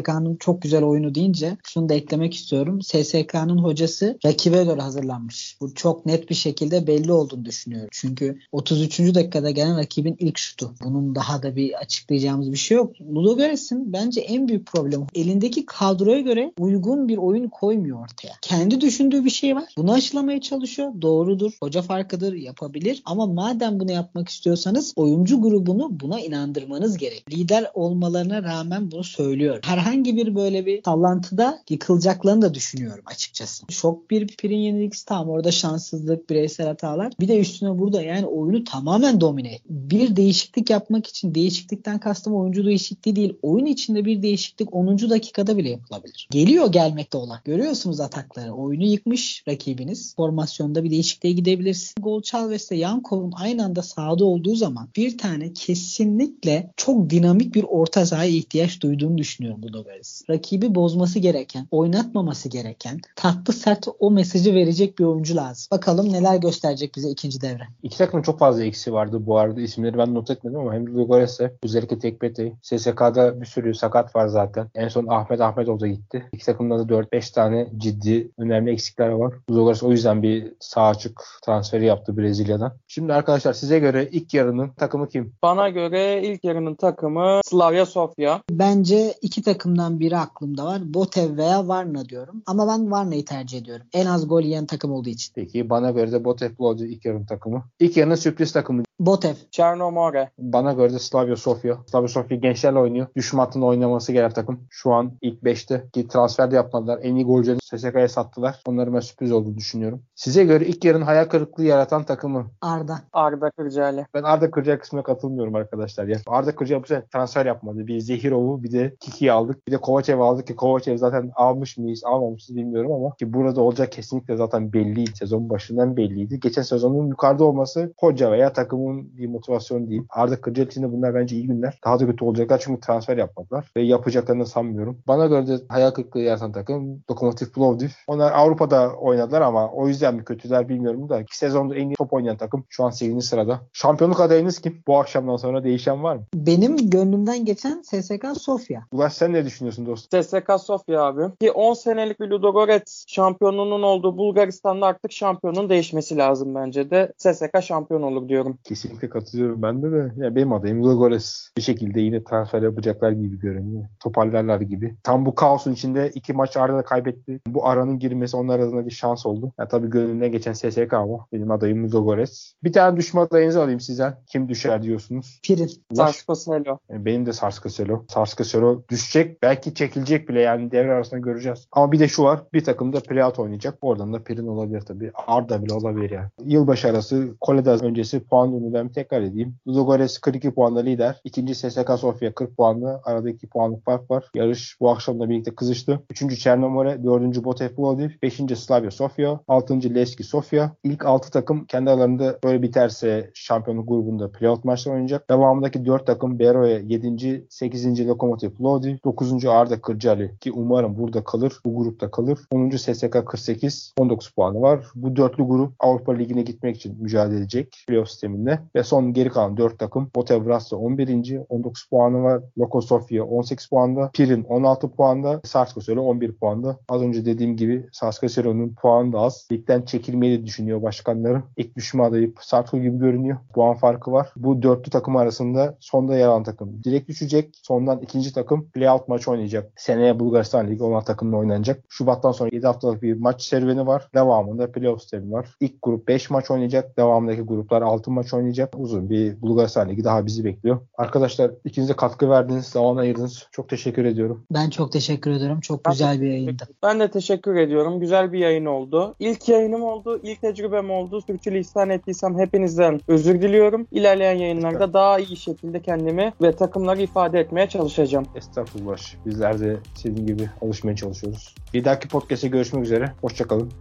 SSK'nın 0.00 0.36
çok 0.36 0.62
güzel 0.62 0.82
oyunu 0.82 1.14
deyince 1.14 1.56
şunu 1.64 1.88
da 1.88 1.94
eklemek 1.94 2.34
istiyorum. 2.34 2.82
SSK'nın 2.82 3.58
hocası 3.58 4.18
rakibe 4.24 4.64
göre 4.64 4.80
hazırlanmış. 4.80 5.56
Bu 5.60 5.74
çok 5.74 6.06
net 6.06 6.30
bir 6.30 6.34
şekilde 6.34 6.86
belli 6.86 7.12
olduğunu 7.12 7.44
düşünüyorum. 7.44 7.88
Çünkü 7.92 8.38
33. 8.52 8.98
dakikada 8.98 9.50
gelen 9.50 9.78
rakibin 9.78 10.16
ilk 10.18 10.38
şutu. 10.38 10.74
Bunun 10.84 11.14
daha 11.14 11.42
da 11.42 11.56
bir 11.56 11.72
açıklayacağımız 11.72 12.52
bir 12.52 12.56
şey 12.56 12.76
yok. 12.76 13.00
Ludogorets'in 13.00 13.92
bence 13.92 14.20
en 14.20 14.48
büyük 14.48 14.66
problemi 14.66 15.06
elindeki 15.14 15.66
kadroya 15.66 16.20
göre 16.20 16.52
uygun 16.58 17.08
bir 17.08 17.16
oyun 17.16 17.48
koymuyor 17.48 18.02
ortaya. 18.02 18.32
Kendi 18.42 18.80
düşündüğü 18.80 19.24
bir 19.24 19.30
şey 19.30 19.56
var. 19.56 19.64
Bunu 19.76 19.92
aşılamaya 19.92 20.40
çalışıyor. 20.40 20.92
Doğrudur. 21.02 21.52
Hoca 21.62 21.82
farkıdır. 21.82 22.34
Yapabilir. 22.34 23.02
Ama 23.04 23.26
madem 23.26 23.80
bunu 23.80 23.92
yapmak 23.92 24.28
istiyorsanız 24.28 24.92
oyuncu 24.96 25.42
grubunu 25.42 26.00
buna 26.00 26.20
inandırmanız 26.20 26.96
gerek. 26.96 27.24
Lider 27.32 27.70
olmalarına 27.74 28.42
rağmen 28.42 28.90
bunu 28.90 29.04
söylüyor. 29.04 29.58
Herhangi 29.64 29.89
bir 29.94 30.34
böyle 30.34 30.66
bir 30.66 30.82
sallantıda 30.84 31.62
yıkılacaklarını 31.70 32.42
da 32.42 32.54
düşünüyorum 32.54 33.04
açıkçası. 33.06 33.66
Şok 33.68 34.10
bir 34.10 34.26
pirin 34.26 34.58
yenilgisi 34.58 35.06
tamam 35.06 35.28
orada 35.28 35.52
şanssızlık, 35.52 36.30
bireysel 36.30 36.66
hatalar. 36.66 37.12
Bir 37.20 37.28
de 37.28 37.40
üstüne 37.40 37.78
burada 37.78 38.02
yani 38.02 38.26
oyunu 38.26 38.64
tamamen 38.64 39.20
domine. 39.20 39.58
Bir 39.70 40.16
değişiklik 40.16 40.70
yapmak 40.70 41.06
için 41.06 41.34
değişiklikten 41.34 41.98
kastım 41.98 42.34
oyuncu 42.34 42.66
değişikliği 42.66 43.16
değil. 43.16 43.32
Oyun 43.42 43.66
içinde 43.66 44.04
bir 44.04 44.22
değişiklik 44.22 44.74
10. 44.74 44.98
dakikada 45.10 45.56
bile 45.56 45.68
yapılabilir. 45.68 46.28
Geliyor 46.30 46.72
gelmekte 46.72 47.18
olan. 47.18 47.38
Görüyorsunuz 47.44 48.00
atakları. 48.00 48.52
Oyunu 48.52 48.84
yıkmış 48.84 49.44
rakibiniz. 49.48 50.14
Formasyonda 50.16 50.84
bir 50.84 50.90
değişikliğe 50.90 51.32
gidebilirsin. 51.32 52.02
Gol 52.02 52.22
Çalves 52.22 52.70
ile 52.70 52.78
Yankov'un 52.78 53.32
aynı 53.36 53.64
anda 53.64 53.82
sahada 53.82 54.24
olduğu 54.24 54.54
zaman 54.54 54.88
bir 54.96 55.18
tane 55.18 55.52
kesinlikle 55.52 56.70
çok 56.76 57.10
dinamik 57.10 57.54
bir 57.54 57.64
orta 57.64 58.06
sahaya 58.06 58.30
ihtiyaç 58.30 58.80
duyduğunu 58.80 59.18
düşünüyorum 59.18 59.62
bu 59.62 59.72
Dogaris. 59.84 60.22
Rakibi 60.30 60.74
bozması 60.74 61.18
gereken, 61.18 61.66
oynatmaması 61.70 62.48
gereken, 62.48 63.00
tatlı 63.16 63.52
sert 63.52 63.88
o 63.98 64.10
mesajı 64.10 64.54
verecek 64.54 64.98
bir 64.98 65.04
oyuncu 65.04 65.36
lazım. 65.36 65.66
Bakalım 65.70 66.12
neler 66.12 66.36
gösterecek 66.36 66.94
bize 66.96 67.10
ikinci 67.10 67.40
devre. 67.40 67.62
İki 67.82 67.98
takımın 67.98 68.22
çok 68.22 68.38
fazla 68.38 68.64
eksi 68.64 68.92
vardı 68.92 69.26
bu 69.26 69.38
arada. 69.38 69.60
İsimleri 69.60 69.98
ben 69.98 70.14
not 70.14 70.30
etmedim 70.30 70.58
ama 70.58 70.74
hem 70.74 70.96
Lugores'e 70.96 71.54
özellikle 71.62 71.98
Tekbeti. 71.98 72.56
SSK'da 72.62 73.40
bir 73.40 73.46
sürü 73.46 73.74
sakat 73.74 74.16
var 74.16 74.26
zaten. 74.26 74.68
En 74.74 74.88
son 74.88 75.06
Ahmet 75.06 75.40
Ahmet 75.40 75.66
da 75.66 75.86
gitti. 75.86 76.28
İki 76.32 76.46
takımda 76.46 76.78
da 76.78 76.94
4-5 76.94 77.34
tane 77.34 77.68
ciddi 77.76 78.30
önemli 78.38 78.72
eksikler 78.72 79.08
var. 79.08 79.34
Lugores 79.50 79.82
o 79.82 79.90
yüzden 79.90 80.22
bir 80.22 80.52
sağ 80.60 80.86
açık 80.86 81.22
transferi 81.44 81.86
yaptı 81.86 82.16
Brezilya'dan. 82.16 82.72
Şimdi 82.88 83.12
arkadaşlar 83.12 83.52
size 83.52 83.78
göre 83.78 84.08
ilk 84.12 84.34
yarının 84.34 84.68
takımı 84.68 85.08
kim? 85.08 85.32
Bana 85.42 85.68
göre 85.68 86.22
ilk 86.22 86.44
yarının 86.44 86.74
takımı 86.74 87.40
Slavia 87.44 87.86
Sofia. 87.86 88.40
Bence 88.50 89.14
iki 89.22 89.42
takımdan 89.70 90.00
biri 90.00 90.16
aklımda 90.16 90.64
var. 90.64 90.94
Botev 90.94 91.36
veya 91.36 91.68
Varna 91.68 92.04
diyorum. 92.04 92.42
Ama 92.46 92.68
ben 92.68 92.90
Varna'yı 92.90 93.24
tercih 93.24 93.58
ediyorum. 93.58 93.86
En 93.92 94.06
az 94.06 94.28
gol 94.28 94.42
yiyen 94.42 94.66
takım 94.66 94.92
olduğu 94.92 95.08
için. 95.08 95.32
Peki 95.34 95.70
bana 95.70 95.90
göre 95.90 96.12
de 96.12 96.24
Botev 96.24 96.54
Plovdiv 96.54 96.86
ilk 96.86 97.04
yarının 97.04 97.26
takımı. 97.26 97.64
İlk 97.80 97.96
yarının 97.96 98.14
sürpriz 98.14 98.52
takımı. 98.52 98.82
Botev. 99.00 99.34
Çernomore. 99.50 100.30
Bana 100.38 100.72
göre 100.72 100.92
de 100.92 100.98
Slavia 100.98 101.36
Sofia. 101.36 101.76
Slavia 101.86 102.08
Sofia 102.08 102.36
gençlerle 102.36 102.78
oynuyor. 102.78 103.06
Düşman 103.16 103.44
hattında 103.44 103.66
oynaması 103.66 104.12
gereken 104.12 104.34
takım. 104.34 104.60
Şu 104.70 104.92
an 104.92 105.12
ilk 105.20 105.42
5'te 105.42 105.88
ki 105.92 106.08
transfer 106.08 106.50
de 106.50 106.56
yapmadılar. 106.56 107.00
En 107.02 107.14
iyi 107.14 107.24
golcüleri 107.24 107.58
SSK'ya 107.62 108.08
sattılar. 108.08 108.62
Onların 108.66 108.94
ben 108.94 109.00
sürpriz 109.00 109.32
olduğunu 109.32 109.56
düşünüyorum. 109.56 110.02
Size 110.14 110.44
göre 110.44 110.66
ilk 110.66 110.84
yarın 110.84 111.02
hayal 111.02 111.24
kırıklığı 111.24 111.64
yaratan 111.64 112.04
takımı. 112.04 112.46
Arda. 112.60 113.00
Arda 113.12 113.50
Kırcaali. 113.50 114.06
Ben 114.14 114.22
Arda 114.22 114.50
Kırcaali 114.50 114.78
kısmına 114.78 115.02
katılmıyorum 115.02 115.54
arkadaşlar 115.54 116.06
ya. 116.06 116.18
Arda 116.26 116.54
Kırcaali 116.54 116.82
bu 116.82 116.86
transfer 117.12 117.46
yapmadı. 117.46 117.86
Bir 117.86 118.00
Zehirov'u 118.00 118.62
bir 118.62 118.72
de 118.72 118.96
Kiki'yi 119.00 119.32
aldık. 119.50 119.66
Bir 119.66 119.72
de 119.72 119.76
Kovacev 119.76 120.20
aldık 120.20 120.46
ki 120.46 120.56
Kovacev 120.56 120.96
zaten 120.96 121.30
almış 121.34 121.78
mıyız 121.78 122.02
almamışız 122.04 122.56
bilmiyorum 122.56 122.92
ama 122.92 123.14
ki 123.16 123.32
burada 123.32 123.60
olacak 123.60 123.92
kesinlikle 123.92 124.36
zaten 124.36 124.72
belliydi. 124.72 125.10
Sezon 125.14 125.50
başından 125.50 125.96
belliydi. 125.96 126.40
Geçen 126.40 126.62
sezonun 126.62 127.08
yukarıda 127.08 127.44
olması 127.44 127.92
hoca 127.98 128.32
veya 128.32 128.52
takımın 128.52 129.16
bir 129.16 129.26
motivasyon 129.26 129.90
değil. 129.90 130.02
Arda 130.10 130.40
Kırcaali 130.40 130.68
için 130.68 130.82
de 130.82 130.92
bunlar 130.92 131.14
bence 131.14 131.36
iyi 131.36 131.46
günler. 131.46 131.78
Daha 131.84 132.00
da 132.00 132.06
kötü 132.06 132.24
olacaklar 132.24 132.58
çünkü 132.58 132.80
transfer 132.80 133.16
yapmadılar. 133.16 133.70
Ve 133.76 133.82
yapacaklarını 133.82 134.46
sanmıyorum. 134.46 134.98
Bana 135.08 135.26
göre 135.26 135.46
de 135.46 135.58
hayal 135.68 135.90
kırıklığı 135.90 136.20
yaratan 136.20 136.52
takım 136.52 137.02
Lokomotiv 137.10 137.46
Plovdiv. 137.46 137.88
Onlar 138.06 138.32
Avrupa'da 138.32 138.92
oynadılar 138.92 139.40
ama 139.40 139.70
o 139.70 139.88
yüzden 139.88 140.14
mi 140.14 140.24
kötüler 140.24 140.68
bilmiyorum 140.68 141.08
da. 141.08 141.20
iki 141.20 141.38
sezonda 141.38 141.74
en 141.74 141.88
iyi 141.88 141.94
top 141.94 142.12
oynayan 142.12 142.36
takım 142.36 142.64
şu 142.68 142.84
an 142.84 142.90
8. 142.90 143.24
sırada. 143.24 143.60
Şampiyonluk 143.72 144.20
adayınız 144.20 144.58
kim? 144.58 144.82
Bu 144.86 144.98
akşamdan 144.98 145.36
sonra 145.36 145.64
değişen 145.64 146.02
var 146.02 146.16
mı? 146.16 146.22
Benim 146.34 146.90
gönlümden 146.90 147.44
geçen 147.44 147.82
SSK 147.82 148.26
Sofya. 148.40 148.86
Ulaş 148.92 149.12
sen 149.12 149.32
ne 149.32 149.39
ne 149.40 149.46
düşünüyorsun 149.46 149.86
dostum? 149.86 150.20
CSKA 150.20 150.58
Sofya 150.58 151.02
abi. 151.02 151.22
Ki 151.40 151.52
10 151.52 151.74
senelik 151.74 152.20
bir 152.20 152.28
Ludogorets 152.28 153.04
şampiyonluğunun 153.08 153.82
olduğu 153.82 154.18
Bulgaristan'da 154.18 154.86
artık 154.86 155.12
şampiyonun 155.12 155.70
değişmesi 155.70 156.16
lazım 156.16 156.54
bence 156.54 156.90
de. 156.90 157.12
CSKA 157.18 157.60
şampiyon 157.60 158.02
olur 158.02 158.28
diyorum. 158.28 158.58
Kesinlikle 158.64 159.08
katılıyorum 159.08 159.62
ben 159.62 159.82
de 159.82 159.92
de. 159.92 160.12
Ya 160.16 160.34
benim 160.34 160.52
adayım 160.52 160.82
Ludogorets. 160.82 161.48
Bir 161.56 161.62
şekilde 161.62 162.00
yine 162.00 162.24
transfer 162.24 162.62
yapacaklar 162.62 163.10
gibi 163.10 163.38
görünüyor. 163.38 163.84
Toparlarlar 164.00 164.60
gibi. 164.60 164.96
Tam 165.02 165.26
bu 165.26 165.34
kaosun 165.34 165.72
içinde 165.72 166.10
iki 166.14 166.32
maç 166.32 166.56
arada 166.56 166.82
kaybetti. 166.82 167.40
Bu 167.46 167.66
aranın 167.66 167.98
girmesi 167.98 168.36
onlar 168.36 168.60
adına 168.60 168.86
bir 168.86 168.90
şans 168.90 169.26
oldu. 169.26 169.52
Ya 169.58 169.68
tabii 169.68 169.90
gönlüne 169.90 170.28
geçen 170.28 170.52
SSK 170.52 170.92
ama 170.92 171.26
benim 171.32 171.50
adayım 171.50 171.84
Ludogorets. 171.84 172.52
Bir 172.64 172.72
tane 172.72 172.96
düşme 172.96 173.20
adayınızı 173.20 173.62
alayım 173.62 173.80
sizden. 173.80 174.16
Kim 174.26 174.48
düşer 174.48 174.82
diyorsunuz? 174.82 175.40
Pirin. 175.42 175.70
Sarsko 175.94 176.34
Selo. 176.34 176.78
Benim 176.90 177.26
de 177.26 177.32
Sarskaselo. 177.32 178.04
Sarskaselo 178.08 178.82
düşecek. 178.88 179.29
Belki 179.42 179.74
çekilecek 179.74 180.28
bile 180.28 180.40
yani 180.40 180.70
devre 180.72 180.92
arasında 180.92 181.20
göreceğiz. 181.20 181.68
Ama 181.72 181.92
bir 181.92 181.98
de 181.98 182.08
şu 182.08 182.22
var. 182.22 182.40
Bir 182.52 182.64
takımda 182.64 183.00
playout 183.00 183.38
oynayacak. 183.38 183.78
Oradan 183.80 184.12
da 184.12 184.22
Pirin 184.22 184.46
olabilir 184.46 184.80
tabii. 184.80 185.10
Arda 185.26 185.64
bile 185.64 185.74
olabilir 185.74 186.10
yani. 186.10 186.28
Yılbaşı 186.44 186.88
arası 186.88 187.34
Koleda 187.40 187.76
öncesi 187.76 188.20
puan 188.20 188.52
durumu 188.52 188.72
ben 188.72 188.88
bir 188.88 188.94
tekrar 188.94 189.22
edeyim. 189.22 189.54
Ludogorets 189.68 190.18
42 190.18 190.50
puanla 190.50 190.80
lider. 190.80 191.20
İkinci 191.24 191.54
SSK 191.54 191.90
Sofya 191.98 192.34
40 192.34 192.56
puanla. 192.56 193.00
Arada 193.04 193.30
2 193.30 193.46
puanlık 193.46 193.84
fark 193.84 194.10
var. 194.10 194.24
Yarış 194.34 194.76
bu 194.80 194.90
akşam 194.90 195.20
da 195.20 195.30
birlikte 195.30 195.54
kızıştı. 195.54 196.00
Üçüncü 196.10 196.36
Çernomore, 196.36 197.04
dördüncü 197.04 197.44
Botev 197.44 197.68
Plovdiv, 197.68 198.10
beşinci 198.22 198.56
Slavia 198.56 198.90
Sofya, 198.90 199.40
altıncı 199.48 199.94
Leski 199.94 200.24
Sofya. 200.24 200.72
İlk 200.84 201.06
altı 201.06 201.30
takım 201.30 201.64
kendi 201.64 201.90
aralarında 201.90 202.38
böyle 202.44 202.62
biterse 202.62 203.30
şampiyonluk 203.34 203.88
grubunda 203.88 204.32
playout 204.32 204.64
maçları 204.64 204.94
oynayacak. 204.94 205.30
Devamındaki 205.30 205.84
dört 205.86 206.06
takım 206.06 206.38
Beroe 206.38 206.82
7. 206.86 207.46
8. 207.50 208.08
Lokomotiv 208.08 208.50
Plovdiv, 208.50 208.96
9. 209.04 209.19
Arda 209.50 209.80
Kırcaali 209.80 210.38
ki 210.40 210.52
umarım 210.52 210.98
burada 210.98 211.24
kalır. 211.24 211.52
Bu 211.64 211.76
grupta 211.76 212.10
kalır. 212.10 212.38
10. 212.50 212.70
SSK 212.70 213.12
48, 213.26 213.92
19 213.98 214.28
puanı 214.30 214.60
var. 214.60 214.86
Bu 214.94 215.16
dörtlü 215.16 215.44
grup 215.44 215.72
Avrupa 215.80 216.12
Ligi'ne 216.12 216.42
gitmek 216.42 216.76
için 216.76 217.02
mücadele 217.02 217.38
edecek 217.38 217.84
playoff 217.88 218.08
sisteminde. 218.08 218.58
Ve 218.76 218.82
son 218.82 219.12
geri 219.12 219.28
kalan 219.28 219.56
dört 219.56 219.78
takım 219.78 220.10
Botev 220.14 220.46
Vrasya 220.46 220.78
11. 220.78 221.40
19 221.48 221.88
puanı 221.90 222.22
var. 222.22 222.42
Loko 222.58 222.80
Sofia 222.80 223.24
18 223.24 223.66
puanda. 223.66 224.10
Pirin 224.14 224.44
16 224.44 224.90
puanda. 224.90 225.40
Sarskoselo 225.44 226.02
11 226.02 226.32
puanda. 226.32 226.78
Az 226.88 227.02
önce 227.02 227.24
dediğim 227.24 227.56
gibi 227.56 227.86
Sarskoselo'nun 227.92 228.74
puanı 228.82 229.12
da 229.12 229.18
az. 229.18 229.48
Ligden 229.52 229.82
çekilmeyi 229.82 230.38
de 230.38 230.46
düşünüyor 230.46 230.82
başkanları. 230.82 231.42
İlk 231.56 231.76
düşme 231.76 232.02
adayı 232.02 232.34
Sarko 232.40 232.78
gibi 232.78 232.98
görünüyor. 232.98 233.36
Puan 233.54 233.74
farkı 233.74 234.12
var. 234.12 234.28
Bu 234.36 234.62
dörtlü 234.62 234.90
takım 234.90 235.16
arasında 235.16 235.76
sonda 235.80 236.16
yer 236.16 236.28
alan 236.28 236.44
takım 236.44 236.84
direkt 236.84 237.08
düşecek. 237.08 237.54
Sondan 237.62 238.00
ikinci 238.00 238.32
takım 238.32 238.68
playout 238.68 239.08
maç 239.10 239.28
oynayacak. 239.28 239.72
Seneye 239.76 240.20
Bulgaristan 240.20 240.68
Ligi 240.68 240.82
olan 240.82 241.04
takımla 241.04 241.36
oynanacak. 241.36 241.84
Şubattan 241.88 242.32
sonra 242.32 242.50
7 242.52 242.66
haftalık 242.66 243.02
bir 243.02 243.14
maç 243.14 243.42
serüveni 243.42 243.86
var. 243.86 244.08
Devamında 244.14 244.72
playoff 244.72 245.00
sistemi 245.00 245.32
var. 245.32 245.56
İlk 245.60 245.82
grup 245.82 246.08
5 246.08 246.30
maç 246.30 246.50
oynayacak. 246.50 246.96
Devamındaki 246.96 247.42
gruplar 247.42 247.82
6 247.82 248.10
maç 248.10 248.34
oynayacak. 248.34 248.74
Uzun 248.78 249.10
bir 249.10 249.42
Bulgaristan 249.42 249.88
Ligi 249.88 250.04
daha 250.04 250.26
bizi 250.26 250.44
bekliyor. 250.44 250.78
Arkadaşlar 250.98 251.50
ikiniz 251.64 251.88
de 251.88 251.96
katkı 251.96 252.30
verdiniz, 252.30 252.66
zaman 252.66 252.96
ayırdınız. 252.96 253.46
Çok 253.52 253.68
teşekkür 253.68 254.04
ediyorum. 254.04 254.44
Ben 254.50 254.70
çok 254.70 254.92
teşekkür 254.92 255.30
ederim. 255.30 255.60
Çok 255.60 255.84
Ben 255.84 255.92
güzel 255.92 256.20
bir 256.20 256.26
yayındı. 256.26 256.68
Ben 256.82 257.00
de 257.00 257.10
teşekkür 257.10 257.56
ediyorum. 257.56 258.00
Güzel 258.00 258.32
bir 258.32 258.38
yayın 258.38 258.66
oldu. 258.66 259.14
İlk 259.18 259.48
yayınım 259.48 259.82
oldu. 259.82 260.20
ilk 260.22 260.40
tecrübem 260.40 260.90
oldu. 260.90 261.20
Sürçülisan 261.20 261.90
ettiysem 261.90 262.38
hepinizden 262.38 263.00
özür 263.08 263.42
diliyorum. 263.42 263.86
İlerleyen 263.92 264.38
yayınlarda 264.38 264.92
daha 264.92 265.18
iyi 265.18 265.36
şekilde 265.36 265.82
kendimi 265.82 266.32
ve 266.42 266.52
takımları 266.52 267.02
ifade 267.02 267.40
etmeye 267.40 267.68
çalışacağım. 267.68 268.26
Estağfurullah. 268.34 268.96
Bizler 269.26 269.60
de 269.60 269.76
senin 269.94 270.26
gibi 270.26 270.50
alışmaya 270.62 270.96
çalışıyoruz. 270.96 271.54
Bir 271.74 271.84
dahaki 271.84 272.08
podcast'te 272.08 272.48
görüşmek 272.48 272.84
üzere. 272.84 273.12
Hoşçakalın. 273.20 273.72